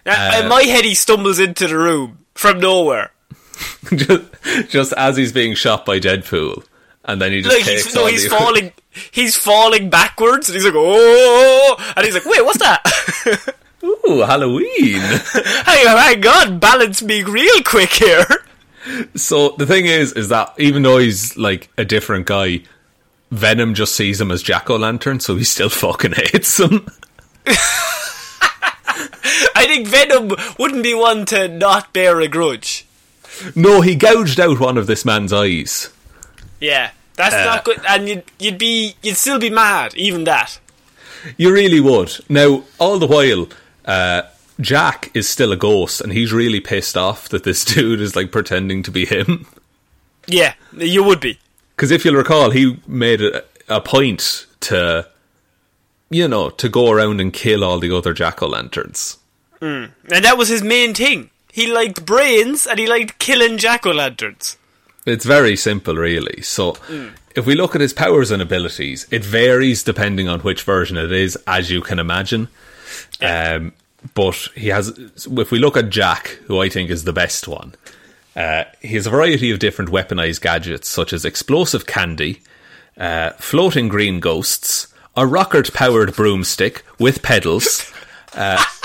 Now, 0.04 0.40
in 0.40 0.48
my 0.48 0.62
head, 0.62 0.84
he 0.84 0.94
stumbles 0.94 1.38
into 1.38 1.68
the 1.68 1.76
room 1.78 2.23
from 2.34 2.60
nowhere. 2.60 3.12
just, 3.94 4.22
just 4.68 4.92
as 4.94 5.16
he's 5.16 5.32
being 5.32 5.54
shot 5.54 5.86
by 5.86 6.00
Deadpool, 6.00 6.64
and 7.04 7.20
then 7.20 7.32
he 7.32 7.42
just 7.42 7.54
Like 7.54 7.64
takes 7.64 7.84
he's, 7.84 7.94
no, 7.94 8.06
he's 8.06 8.24
the 8.24 8.30
falling. 8.36 8.72
He's 9.10 9.36
falling 9.36 9.90
backwards, 9.90 10.48
and 10.48 10.54
he's 10.54 10.64
like, 10.64 10.74
"Oh!" 10.76 11.92
And 11.96 12.04
he's 12.04 12.14
like, 12.14 12.24
"Wait, 12.24 12.44
what's 12.44 12.58
that?" 12.58 13.54
Ooh, 13.84 14.20
Halloween! 14.20 15.00
hang 15.00 15.86
on, 15.86 15.98
hang 15.98 16.26
on, 16.26 16.58
balance 16.58 17.02
me 17.02 17.22
real 17.22 17.62
quick 17.64 17.90
here. 17.90 18.24
so 19.14 19.50
the 19.58 19.66
thing 19.66 19.84
is, 19.84 20.12
is 20.14 20.30
that 20.30 20.54
even 20.58 20.82
though 20.82 20.96
he's 20.98 21.36
like 21.36 21.68
a 21.76 21.84
different 21.84 22.26
guy, 22.26 22.62
Venom 23.30 23.74
just 23.74 23.94
sees 23.94 24.20
him 24.20 24.30
as 24.30 24.42
Jack 24.42 24.70
o' 24.70 24.76
Lantern, 24.76 25.20
so 25.20 25.36
he 25.36 25.44
still 25.44 25.68
fucking 25.68 26.12
hates 26.12 26.58
him. 26.58 26.86
I 29.56 29.66
think 29.66 29.86
Venom 29.88 30.32
wouldn't 30.58 30.82
be 30.82 30.94
one 30.94 31.24
to 31.26 31.48
not 31.48 31.92
bear 31.92 32.20
a 32.20 32.28
grudge. 32.28 32.86
no, 33.54 33.80
he 33.80 33.94
gouged 33.96 34.38
out 34.40 34.60
one 34.60 34.78
of 34.78 34.86
this 34.86 35.04
man's 35.04 35.32
eyes. 35.32 35.90
Yeah, 36.60 36.90
that's 37.16 37.34
Uh. 37.34 37.44
not 37.44 37.64
good. 37.64 37.80
And 37.88 38.08
you'd 38.08 38.24
you'd 38.38 38.58
be 38.58 38.94
you'd 39.02 39.16
still 39.16 39.38
be 39.38 39.50
mad, 39.50 39.94
even 39.96 40.24
that. 40.24 40.58
You 41.36 41.52
really 41.52 41.80
would. 41.80 42.12
Now, 42.28 42.64
all 42.78 42.98
the 42.98 43.06
while, 43.06 43.48
uh, 43.86 44.22
Jack 44.60 45.10
is 45.14 45.26
still 45.28 45.52
a 45.52 45.56
ghost, 45.56 46.00
and 46.02 46.12
he's 46.12 46.32
really 46.32 46.60
pissed 46.60 46.96
off 46.96 47.28
that 47.30 47.44
this 47.44 47.64
dude 47.74 48.00
is 48.00 48.14
like 48.14 48.30
pretending 48.30 48.82
to 48.82 48.90
be 48.90 49.06
him. 49.06 49.46
Yeah, 50.26 50.54
you 50.76 51.02
would 51.02 51.20
be. 51.20 51.38
Because 51.76 51.90
if 51.90 52.04
you'll 52.04 52.14
recall, 52.14 52.50
he 52.50 52.78
made 52.86 53.20
a, 53.20 53.42
a 53.68 53.80
point 53.80 54.46
to, 54.60 55.08
you 56.08 56.28
know, 56.28 56.50
to 56.50 56.68
go 56.68 56.90
around 56.90 57.20
and 57.20 57.32
kill 57.32 57.64
all 57.64 57.78
the 57.80 57.94
other 57.94 58.12
jack 58.14 58.42
o' 58.42 58.46
lanterns. 58.46 59.18
And 59.60 59.92
that 60.24 60.36
was 60.36 60.48
his 60.48 60.62
main 60.62 60.94
thing. 60.94 61.30
He 61.52 61.72
liked 61.72 62.04
brains 62.04 62.66
and 62.66 62.78
he 62.78 62.86
liked 62.86 63.18
killing 63.18 63.58
jack 63.58 63.86
o' 63.86 63.92
lanterns. 63.92 64.56
It's 65.06 65.24
very 65.24 65.56
simple, 65.56 65.96
really. 65.96 66.42
So, 66.42 66.76
if 67.36 67.46
we 67.46 67.54
look 67.54 67.74
at 67.74 67.80
his 67.80 67.92
powers 67.92 68.30
and 68.30 68.40
abilities, 68.40 69.06
it 69.10 69.24
varies 69.24 69.82
depending 69.82 70.28
on 70.28 70.40
which 70.40 70.62
version 70.62 70.96
it 70.96 71.12
is, 71.12 71.36
as 71.46 71.70
you 71.70 71.80
can 71.80 71.98
imagine. 71.98 72.48
Um, 73.20 73.72
but 74.14 74.48
he 74.54 74.68
has, 74.68 74.88
if 75.26 75.50
we 75.50 75.58
look 75.58 75.76
at 75.76 75.90
Jack, 75.90 76.38
who 76.46 76.60
I 76.60 76.68
think 76.68 76.90
is 76.90 77.04
the 77.04 77.12
best 77.12 77.46
one, 77.48 77.74
uh, 78.36 78.64
he 78.80 78.94
has 78.94 79.06
a 79.06 79.10
variety 79.10 79.50
of 79.50 79.58
different 79.58 79.90
weaponized 79.90 80.40
gadgets, 80.40 80.88
such 80.88 81.12
as 81.12 81.24
explosive 81.24 81.86
candy, 81.86 82.42
uh, 82.98 83.30
floating 83.38 83.88
green 83.88 84.20
ghosts, 84.20 84.88
a 85.16 85.26
rocket 85.26 85.72
powered 85.72 86.14
broomstick 86.14 86.84
with 86.98 87.22
pedals, 87.22 87.92
uh, 88.34 88.62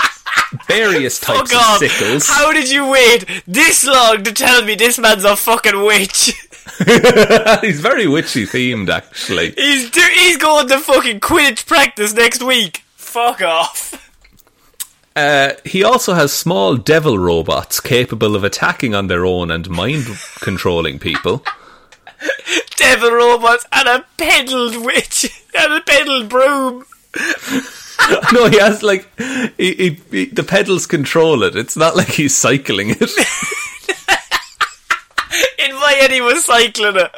various 0.66 1.20
Oh 1.28 1.34
types 1.44 1.54
of 1.54 1.78
sickles. 1.78 2.28
how 2.28 2.52
did 2.52 2.70
you 2.70 2.88
wait 2.88 3.24
this 3.46 3.86
long 3.86 4.22
to 4.24 4.32
tell 4.32 4.64
me 4.64 4.74
this 4.74 4.98
man's 4.98 5.24
a 5.24 5.36
fucking 5.36 5.82
witch? 5.84 6.32
He's 7.60 7.80
very 7.80 8.06
witchy 8.06 8.46
themed, 8.46 8.88
actually. 8.88 9.50
he's 9.52 9.90
do- 9.90 10.00
he's 10.14 10.36
going 10.36 10.68
to 10.68 10.78
fucking 10.78 11.20
Quidditch 11.20 11.66
practice 11.66 12.14
next 12.14 12.42
week. 12.42 12.82
Fuck 12.96 13.42
off. 13.42 13.96
Uh, 15.16 15.52
he 15.64 15.82
also 15.82 16.14
has 16.14 16.32
small 16.32 16.76
devil 16.76 17.18
robots 17.18 17.80
capable 17.80 18.36
of 18.36 18.44
attacking 18.44 18.94
on 18.94 19.08
their 19.08 19.26
own 19.26 19.50
and 19.50 19.68
mind 19.68 20.06
controlling 20.40 20.98
people. 20.98 21.44
Devil 22.76 23.10
robots 23.10 23.66
and 23.72 23.88
a 23.88 24.04
pedalled 24.16 24.76
witch 24.84 25.44
and 25.54 25.72
a 25.72 25.80
pedalled 25.80 26.28
broom. 26.28 26.84
no, 28.34 28.48
he 28.48 28.58
has 28.58 28.82
like 28.82 29.08
he, 29.56 29.74
he, 29.74 30.00
he, 30.10 30.24
the 30.26 30.42
pedals 30.42 30.86
control 30.86 31.42
it. 31.42 31.56
It's 31.56 31.76
not 31.76 31.96
like 31.96 32.08
he's 32.08 32.36
cycling 32.36 32.90
it. 32.90 33.00
In 35.58 35.74
my 35.76 35.92
head, 35.92 36.10
he 36.10 36.20
was 36.20 36.44
cycling 36.44 36.96
it, 36.96 37.10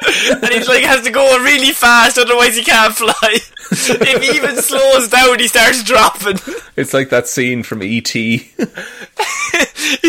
and 0.43 0.53
he's 0.53 0.67
like 0.67 0.83
has 0.83 1.03
to 1.05 1.11
go 1.11 1.37
really 1.43 1.71
fast, 1.71 2.17
otherwise 2.17 2.55
he 2.55 2.63
can't 2.63 2.93
fly. 2.95 3.13
if 3.71 4.23
he 4.23 4.35
even 4.35 4.55
slows 4.57 5.07
down, 5.09 5.39
he 5.39 5.47
starts 5.47 5.83
dropping. 5.83 6.37
It's 6.75 6.93
like 6.93 7.09
that 7.09 7.27
scene 7.27 7.63
from 7.63 7.83
E 7.83 7.97
ET. 7.97 8.07
He's 8.09 8.47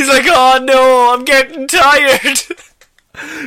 like, 0.08 0.24
"Oh 0.26 0.60
no, 0.62 1.14
I'm 1.14 1.24
getting 1.24 1.66
tired." 1.66 2.38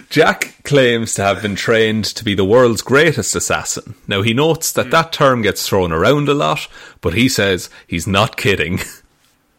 Jack 0.10 0.56
claims 0.64 1.14
to 1.16 1.24
have 1.24 1.42
been 1.42 1.56
trained 1.56 2.06
to 2.06 2.24
be 2.24 2.34
the 2.34 2.46
world's 2.46 2.82
greatest 2.82 3.36
assassin. 3.36 3.96
Now 4.08 4.22
he 4.22 4.34
notes 4.34 4.72
that 4.74 4.92
that 4.92 5.12
term 5.12 5.42
gets 5.42 5.68
thrown 5.68 5.92
around 5.92 6.30
a 6.30 6.34
lot, 6.34 6.68
but 7.02 7.14
he 7.14 7.28
says 7.28 7.70
he's 7.88 8.08
not 8.08 8.38
kidding. 8.38 8.80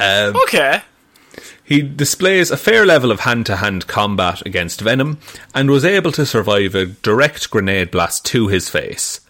Um, 0.01 0.37
Okay. 0.45 0.83
He 1.65 1.83
displays 1.83 2.53
a 2.53 2.57
fair 2.57 2.87
level 2.87 3.11
of 3.11 3.19
hand 3.19 3.47
to 3.47 3.57
hand 3.57 3.89
combat 3.89 4.47
against 4.47 4.81
Venom 4.81 5.19
and 5.53 5.69
was 5.69 5.85
able 5.85 6.13
to 6.13 6.25
survive 6.25 6.77
a 6.77 6.87
direct 6.87 7.51
grenade 7.51 7.91
blast 7.91 8.25
to 8.27 8.47
his 8.47 8.69
face. 8.69 9.21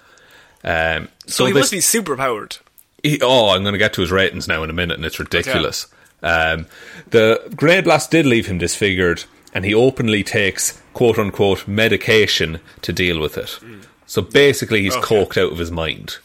Um, 0.63 1.09
So, 1.27 1.47
he 1.47 1.53
this- 1.53 1.61
must 1.63 1.73
be 1.73 1.81
super 1.81 2.19
powered. 2.19 2.59
he- 3.03 3.19
oh, 3.23 3.49
I'm 3.49 3.63
going 3.63 3.73
to 3.73 3.79
get 3.79 3.95
to 3.95 4.03
his 4.03 4.11
ratings 4.13 4.47
now 4.47 4.63
in 4.63 4.69
a 4.69 4.75
minute, 4.75 4.99
and 4.99 5.07
it's 5.07 5.19
ridiculous. 5.19 5.87
Um, 6.23 6.67
the 7.09 7.41
grenade 7.57 7.85
blast 7.85 8.11
did 8.11 8.27
leave 8.27 8.45
him 8.47 8.59
disfigured, 8.59 9.25
and 9.59 9.65
he 9.65 9.75
openly 9.75 10.23
takes 10.23 10.81
quote 10.95 11.19
unquote 11.19 11.67
medication 11.67 12.61
to 12.81 12.93
deal 12.93 13.19
with 13.19 13.37
it. 13.37 13.59
So 14.07 14.23
basically, 14.23 14.83
he's 14.83 14.95
Okay. 14.95 15.17
coked 15.17 15.37
out 15.37 15.51
of 15.51 15.59
his 15.59 15.73
mind. 15.73 16.19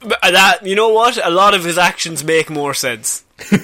But 0.00 0.18
uh, 0.22 0.30
that 0.30 0.66
you 0.66 0.74
know 0.76 0.90
what? 0.90 1.16
A 1.24 1.30
lot 1.30 1.54
of 1.54 1.64
his 1.64 1.78
actions 1.78 2.22
make 2.22 2.50
more 2.50 2.74
sense. 2.74 3.24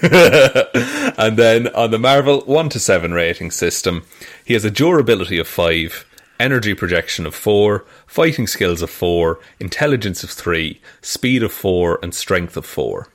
And 1.19 1.37
then 1.37 1.69
on 1.75 1.91
the 1.91 1.99
Marvel 1.99 2.41
1 2.47 2.69
to 2.71 2.81
7 2.81 3.13
rating 3.13 3.51
system, 3.51 4.05
he 4.45 4.55
has 4.55 4.65
a 4.65 4.71
durability 4.71 5.39
of 5.39 5.47
5, 5.49 6.07
energy 6.41 6.73
projection 6.75 7.27
of 7.27 7.35
4, 7.35 7.85
fighting 8.07 8.47
skills 8.47 8.81
of 8.83 8.89
4, 8.91 9.39
intelligence 9.61 10.23
of 10.25 10.31
3, 10.31 10.81
speed 11.03 11.43
of 11.43 11.53
4, 11.53 11.99
and 12.03 12.15
strength 12.15 12.57
of 12.57 12.65
4. 12.65 13.09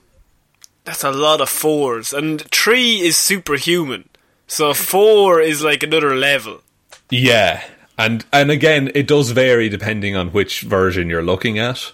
That's 0.84 1.04
a 1.04 1.12
lot 1.12 1.42
of 1.42 1.50
fours, 1.50 2.12
and 2.14 2.42
three 2.52 3.02
is 3.02 3.16
superhuman. 3.18 4.10
So 4.52 4.74
four 4.74 5.40
is 5.40 5.64
like 5.64 5.82
another 5.82 6.14
level. 6.14 6.60
Yeah, 7.10 7.64
and 7.98 8.26
and 8.34 8.52
again, 8.52 8.92
it 8.94 9.08
does 9.08 9.32
vary 9.32 9.70
depending 9.70 10.18
on 10.18 10.34
which 10.34 10.64
version 10.64 11.10
you're 11.10 11.24
looking 11.24 11.58
at. 11.58 11.94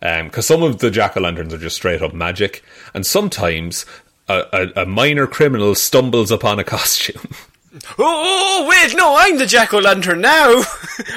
Um, 0.00 0.26
because 0.26 0.46
some 0.46 0.62
of 0.62 0.78
the 0.78 0.92
jack 0.92 1.16
o' 1.16 1.20
lanterns 1.20 1.52
are 1.52 1.58
just 1.58 1.74
straight 1.74 2.00
up 2.00 2.14
magic, 2.14 2.62
and 2.94 3.04
sometimes 3.04 3.84
a, 4.28 4.44
a, 4.52 4.82
a 4.82 4.86
minor 4.86 5.26
criminal 5.26 5.74
stumbles 5.74 6.30
upon 6.30 6.60
a 6.60 6.64
costume. 6.76 7.32
Oh, 7.74 7.82
oh, 7.98 8.62
oh, 8.62 8.68
wait, 8.68 8.94
no, 8.96 9.16
I'm 9.18 9.36
the 9.36 9.44
jack 9.44 9.74
o' 9.74 9.80
lantern 9.80 10.20
now. 10.20 10.46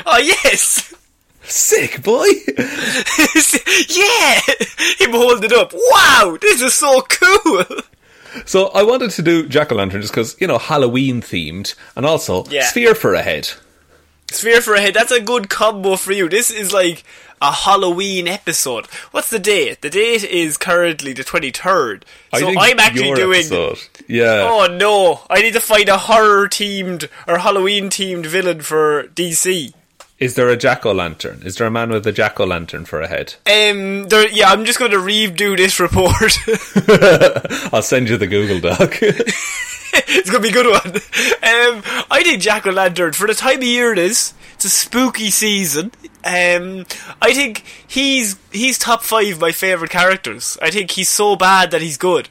oh 0.08 0.18
yes, 0.24 0.96
Sick 1.44 2.02
boy! 2.02 2.26
yeah. 2.58 4.40
Him 4.98 5.12
holding 5.12 5.44
it 5.44 5.54
up. 5.54 5.74
Wow, 5.76 6.40
this 6.42 6.60
is 6.60 6.74
so 6.74 7.04
cool. 7.04 7.66
So 8.46 8.68
I 8.70 8.84
wanted 8.84 9.12
to 9.12 9.22
do 9.22 9.48
jack 9.48 9.72
o' 9.72 9.76
lantern 9.76 10.02
just 10.02 10.14
because 10.14 10.36
you 10.40 10.48
know 10.48 10.58
Halloween 10.58 11.22
themed, 11.22 11.76
and 11.96 12.06
also 12.06 12.46
Yeah. 12.46 12.66
sphere 12.66 12.96
for 12.96 13.14
a 13.14 13.22
head. 13.22 13.50
Sphere 14.32 14.62
for 14.62 14.76
a 14.76 14.82
head. 14.82 14.94
That's 14.94 15.12
a 15.12 15.20
good 15.20 15.50
combo 15.50 15.98
for 15.98 16.14
you. 16.14 16.30
This 16.30 16.50
is 16.50 16.72
like 16.72 17.04
a 17.42 17.52
Halloween 17.52 18.28
episode. 18.30 18.86
What's 19.12 19.30
the 19.30 19.40
date? 19.40 19.82
The 19.82 19.90
date 19.90 20.24
is 20.24 20.58
currently 20.58 21.12
the 21.14 21.24
twenty 21.26 21.52
third. 21.52 22.06
So 22.38 22.48
I'm 22.58 22.80
actually 22.80 23.14
doing. 23.16 23.40
episode. 23.40 23.80
Yeah. 24.08 24.48
Oh 24.50 24.68
no! 24.68 25.22
I 25.30 25.42
need 25.42 25.54
to 25.54 25.60
find 25.60 25.90
a 25.90 25.98
horror 25.98 26.48
themed 26.48 27.10
or 27.28 27.40
Halloween 27.40 27.90
themed 27.90 28.26
villain 28.28 28.62
for 28.62 29.04
DC. 29.16 29.74
Is 30.22 30.36
there 30.36 30.50
a 30.50 30.56
jack 30.56 30.86
o' 30.86 30.92
lantern? 30.92 31.42
Is 31.44 31.56
there 31.56 31.66
a 31.66 31.72
man 31.72 31.90
with 31.90 32.06
a 32.06 32.12
jack 32.12 32.40
o' 32.40 32.46
lantern 32.46 32.86
for 32.86 33.02
a 33.02 33.08
head? 33.08 33.34
Um, 33.48 34.08
there, 34.08 34.30
yeah, 34.30 34.52
I'm 34.52 34.66
just 34.66 34.78
going 34.78 34.92
to 34.92 34.98
redo 34.98 35.58
this 35.58 35.80
report. 35.80 36.38
I'll 37.74 37.82
send 37.82 38.08
you 38.08 38.18
the 38.18 38.28
Google 38.28 38.60
Doc. 38.60 39.00
it's 39.02 40.30
going 40.30 40.44
to 40.44 40.48
be 40.48 40.50
a 40.50 40.52
good 40.52 40.68
one. 40.68 40.96
Um, 40.96 42.06
I 42.12 42.22
think 42.24 42.40
Jack 42.40 42.68
o' 42.68 42.70
Lantern 42.70 43.14
for 43.14 43.26
the 43.26 43.34
time 43.34 43.58
of 43.58 43.64
year 43.64 43.94
it 43.94 43.98
is. 43.98 44.36
It's 44.54 44.66
a 44.66 44.70
spooky 44.70 45.32
season. 45.32 45.92
Um, 46.24 46.86
I 47.20 47.34
think 47.34 47.64
he's 47.88 48.38
he's 48.52 48.78
top 48.78 49.02
five 49.02 49.40
my 49.40 49.52
favorite 49.52 49.90
characters. 49.90 50.56
I 50.62 50.70
think 50.70 50.92
he's 50.92 51.10
so 51.10 51.36
bad 51.36 51.72
that 51.72 51.82
he's 51.82 51.98
good. 51.98 52.30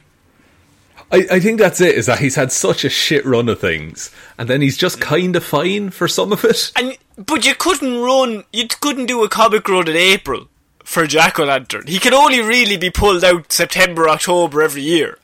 I, 1.11 1.27
I 1.29 1.39
think 1.41 1.59
that's 1.59 1.81
it. 1.81 1.95
Is 1.95 2.05
that 2.05 2.19
he's 2.19 2.35
had 2.35 2.53
such 2.53 2.85
a 2.85 2.89
shit 2.89 3.25
run 3.25 3.49
of 3.49 3.59
things, 3.59 4.11
and 4.37 4.47
then 4.49 4.61
he's 4.61 4.77
just 4.77 5.01
kind 5.01 5.35
of 5.35 5.43
fine 5.43 5.89
for 5.89 6.07
some 6.07 6.31
of 6.31 6.45
it. 6.45 6.71
And 6.77 6.97
but 7.25 7.45
you 7.45 7.55
couldn't 7.55 7.99
run, 8.01 8.43
you 8.53 8.67
couldn't 8.67 9.05
do 9.07 9.23
a 9.23 9.29
comic 9.29 9.67
run 9.67 9.87
in 9.87 9.95
April 9.95 10.47
for 10.83 11.07
Jack 11.07 11.39
o' 11.39 11.45
Lantern. 11.45 11.87
He 11.87 11.99
can 11.99 12.13
only 12.13 12.41
really 12.41 12.77
be 12.77 12.89
pulled 12.89 13.23
out 13.23 13.51
September, 13.51 14.09
October 14.09 14.61
every 14.61 14.81
year. 14.81 15.17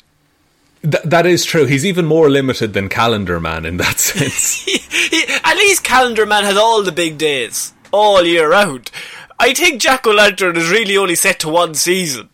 Th- 0.83 1.03
that 1.03 1.25
is 1.25 1.43
true. 1.43 1.65
He's 1.65 1.85
even 1.85 2.05
more 2.05 2.29
limited 2.29 2.73
than 2.73 2.87
Calendar 2.89 3.39
Man 3.39 3.65
in 3.65 3.77
that 3.77 3.99
sense. 3.99 4.65
He, 5.07 5.23
at 5.43 5.55
least 5.55 5.83
Calendar 5.83 6.25
Man 6.25 6.43
has 6.43 6.57
all 6.57 6.83
the 6.83 6.91
big 6.91 7.17
days 7.17 7.73
all 7.91 8.23
year 8.25 8.49
round. 8.51 8.91
I 9.39 9.53
think 9.53 9.81
Jack 9.81 10.05
o' 10.05 10.11
Lantern 10.11 10.57
is 10.57 10.69
really 10.69 10.97
only 10.97 11.15
set 11.15 11.39
to 11.39 11.49
one 11.49 11.73
season. 11.75 12.29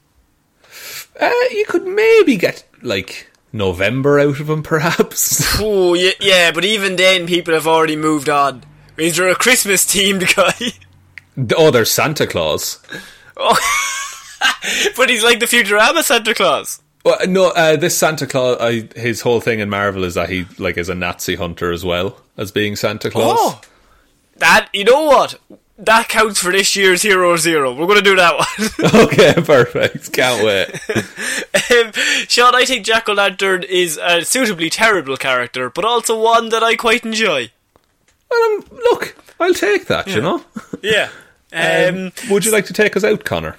uh, 1.19 1.31
you 1.51 1.65
could 1.67 1.85
maybe 1.85 2.37
get 2.37 2.63
like 2.81 3.29
November 3.51 4.19
out 4.19 4.39
of 4.39 4.49
him, 4.49 4.63
perhaps. 4.73 5.59
Oh 5.59 5.93
yeah, 5.93 6.11
yeah, 6.19 6.51
but 6.51 6.65
even 6.65 6.95
then, 6.95 7.27
people 7.27 7.53
have 7.53 7.67
already 7.67 7.95
moved 7.95 8.29
on. 8.29 8.63
Is 8.97 9.17
there 9.17 9.29
a 9.29 9.35
Christmas 9.35 9.85
themed 9.85 10.35
guy? 11.37 11.53
oh, 11.57 11.71
there's 11.71 11.91
Santa 11.91 12.27
Claus. 12.27 12.79
Oh. 13.37 13.57
but 14.97 15.09
he's 15.09 15.23
like 15.23 15.39
the 15.39 15.45
Futurama 15.45 16.03
Santa 16.03 16.33
Claus. 16.33 16.81
Well, 17.03 17.17
no, 17.27 17.49
uh, 17.49 17.75
this 17.75 17.97
Santa 17.97 18.25
Claus, 18.25 18.57
I, 18.61 18.87
his 18.95 19.21
whole 19.21 19.41
thing 19.41 19.59
in 19.59 19.69
Marvel 19.69 20.03
is 20.03 20.13
that 20.13 20.29
he 20.29 20.45
like 20.57 20.77
is 20.77 20.89
a 20.89 20.95
Nazi 20.95 21.35
hunter 21.35 21.71
as 21.71 21.83
well 21.83 22.17
as 22.37 22.51
being 22.51 22.75
Santa 22.75 23.09
Claus. 23.09 23.37
Oh, 23.39 23.61
that 24.37 24.69
you 24.73 24.85
know 24.85 25.03
what? 25.05 25.39
That 25.77 26.07
counts 26.07 26.39
for 26.39 26.51
this 26.51 26.75
year's 26.75 27.01
Hero 27.01 27.35
Zero. 27.35 27.73
We're 27.73 27.87
going 27.87 27.97
to 27.97 28.03
do 28.03 28.15
that 28.15 28.37
one. 28.37 29.01
okay, 29.07 29.33
perfect. 29.33 30.13
Can't 30.13 30.45
wait. 30.45 30.69
um, 31.71 31.91
Sean, 32.29 32.55
I 32.55 32.63
think 32.63 32.85
Jack 32.85 33.09
o' 33.09 33.13
Lantern 33.13 33.63
is 33.63 33.99
a 34.01 34.23
suitably 34.23 34.69
terrible 34.69 35.17
character, 35.17 35.69
but 35.69 35.83
also 35.83 36.17
one 36.21 36.49
that 36.49 36.63
I 36.63 36.75
quite 36.75 37.03
enjoy. 37.03 37.51
Well, 38.33 38.51
um, 38.57 38.65
look, 38.91 39.15
I'll 39.39 39.53
take 39.53 39.85
that. 39.87 40.07
You 40.07 40.21
know. 40.21 40.43
Yeah. 40.81 41.09
Um, 41.55 42.11
would 42.31 42.45
you 42.45 42.51
like 42.51 42.65
to 42.65 42.73
take 42.73 42.97
us 42.97 43.03
out, 43.03 43.25
Connor? 43.25 43.57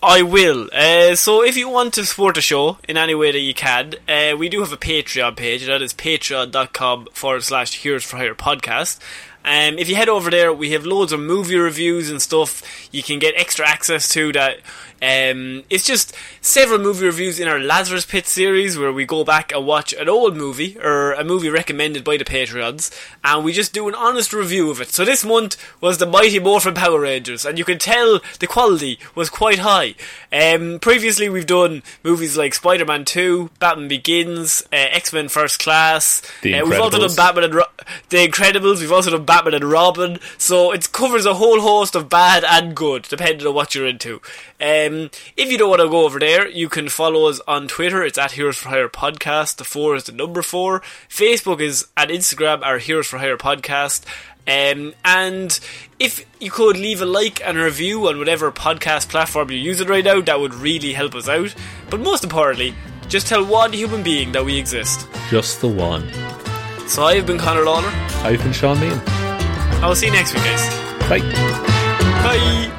I 0.00 0.22
will. 0.22 0.68
Uh, 0.72 1.16
so 1.16 1.42
if 1.44 1.56
you 1.56 1.68
want 1.68 1.94
to 1.94 2.06
support 2.06 2.36
the 2.36 2.40
show 2.40 2.78
in 2.88 2.96
any 2.96 3.16
way 3.16 3.32
that 3.32 3.40
you 3.40 3.52
can, 3.52 3.94
uh, 4.08 4.36
we 4.36 4.48
do 4.48 4.60
have 4.60 4.72
a 4.72 4.76
Patreon 4.76 5.36
page. 5.36 5.66
That 5.66 5.82
is 5.82 5.92
patreon.com 5.92 7.08
forward 7.12 7.42
slash 7.42 7.74
Heroes 7.74 8.04
for 8.04 8.16
Hire 8.16 8.36
podcast. 8.36 9.00
Um, 9.44 9.78
if 9.78 9.88
you 9.88 9.96
head 9.96 10.08
over 10.08 10.30
there, 10.30 10.52
we 10.52 10.70
have 10.70 10.86
loads 10.86 11.12
of 11.12 11.18
movie 11.18 11.56
reviews 11.56 12.10
and 12.10 12.22
stuff 12.22 12.62
you 12.92 13.02
can 13.02 13.18
get 13.18 13.34
extra 13.36 13.68
access 13.68 14.08
to 14.10 14.32
that. 14.32 14.58
Um, 15.02 15.64
it's 15.68 15.84
just 15.84 16.14
several 16.40 16.78
movie 16.78 17.06
reviews 17.06 17.40
in 17.40 17.48
our 17.48 17.58
Lazarus 17.58 18.06
Pit 18.06 18.28
series 18.28 18.78
where 18.78 18.92
we 18.92 19.04
go 19.04 19.24
back 19.24 19.50
and 19.50 19.66
watch 19.66 19.92
an 19.92 20.08
old 20.08 20.36
movie 20.36 20.78
or 20.78 21.12
a 21.14 21.24
movie 21.24 21.48
recommended 21.50 22.04
by 22.04 22.16
the 22.16 22.24
Patreons 22.24 22.96
and 23.24 23.44
we 23.44 23.52
just 23.52 23.72
do 23.72 23.88
an 23.88 23.96
honest 23.96 24.32
review 24.32 24.70
of 24.70 24.80
it. 24.80 24.90
So 24.92 25.04
this 25.04 25.24
month 25.24 25.56
was 25.80 25.98
the 25.98 26.06
Mighty 26.06 26.38
Morphin 26.38 26.74
Power 26.74 27.00
Rangers 27.00 27.44
and 27.44 27.58
you 27.58 27.64
can 27.64 27.78
tell 27.78 28.20
the 28.38 28.46
quality 28.46 29.00
was 29.16 29.28
quite 29.28 29.58
high. 29.58 29.96
Um, 30.32 30.78
previously 30.78 31.28
we've 31.28 31.46
done 31.46 31.82
movies 32.04 32.36
like 32.36 32.54
Spider-Man 32.54 33.04
2, 33.04 33.50
Batman 33.58 33.88
Begins, 33.88 34.62
uh, 34.72 34.76
X-Men 34.92 35.28
First 35.28 35.58
Class. 35.58 36.22
The 36.42 36.54
uh, 36.54 36.64
we've 36.64 36.78
also 36.80 36.98
done 37.00 37.16
Batman 37.16 37.44
and 37.44 37.54
Ro- 37.56 37.64
The 38.10 38.28
Incredibles. 38.28 38.78
We've 38.78 38.92
also 38.92 39.10
done 39.10 39.24
Batman 39.24 39.54
and 39.54 39.64
Robin. 39.64 40.20
So 40.38 40.70
it 40.70 40.92
covers 40.92 41.26
a 41.26 41.34
whole 41.34 41.60
host 41.60 41.96
of 41.96 42.08
bad 42.08 42.44
and 42.44 42.76
good, 42.76 43.02
depending 43.02 43.48
on 43.48 43.54
what 43.54 43.74
you're 43.74 43.86
into. 43.88 44.22
Um, 44.60 44.91
if 45.36 45.50
you 45.50 45.58
don't 45.58 45.70
want 45.70 45.82
to 45.82 45.88
go 45.88 46.04
over 46.04 46.18
there, 46.18 46.48
you 46.48 46.68
can 46.68 46.88
follow 46.88 47.28
us 47.28 47.40
on 47.46 47.68
Twitter. 47.68 48.02
It's 48.02 48.18
at 48.18 48.32
Heroes 48.32 48.56
for 48.56 48.68
Hire 48.70 48.88
Podcast. 48.88 49.56
The 49.56 49.64
four 49.64 49.96
is 49.96 50.04
the 50.04 50.12
number 50.12 50.42
four. 50.42 50.80
Facebook 51.08 51.60
is 51.60 51.86
and 51.96 52.10
Instagram 52.10 52.62
are 52.62 52.78
Heroes 52.78 53.06
for 53.06 53.18
Hire 53.18 53.36
Podcast. 53.36 54.04
Um, 54.46 54.94
and 55.04 55.58
if 56.00 56.26
you 56.40 56.50
could 56.50 56.76
leave 56.76 57.00
a 57.00 57.06
like 57.06 57.40
and 57.46 57.56
a 57.56 57.64
review 57.64 58.08
on 58.08 58.18
whatever 58.18 58.50
podcast 58.50 59.08
platform 59.08 59.50
you're 59.50 59.60
using 59.60 59.86
right 59.88 60.04
now, 60.04 60.20
that 60.20 60.40
would 60.40 60.54
really 60.54 60.92
help 60.92 61.14
us 61.14 61.28
out. 61.28 61.54
But 61.90 62.00
most 62.00 62.24
importantly, 62.24 62.74
just 63.08 63.28
tell 63.28 63.44
one 63.44 63.72
human 63.72 64.02
being 64.02 64.32
that 64.32 64.44
we 64.44 64.58
exist. 64.58 65.06
Just 65.30 65.60
the 65.60 65.68
one. 65.68 66.08
So 66.88 67.04
I've 67.04 67.26
been 67.26 67.38
Connor 67.38 67.64
Lawler. 67.64 67.90
I've 68.24 68.42
been 68.42 68.52
Sean 68.52 68.80
Mean. 68.80 69.00
I'll 69.82 69.94
see 69.94 70.06
you 70.06 70.12
next 70.12 70.34
week, 70.34 70.44
guys. 70.44 70.68
Bye. 71.08 71.20
Bye. 72.22 72.78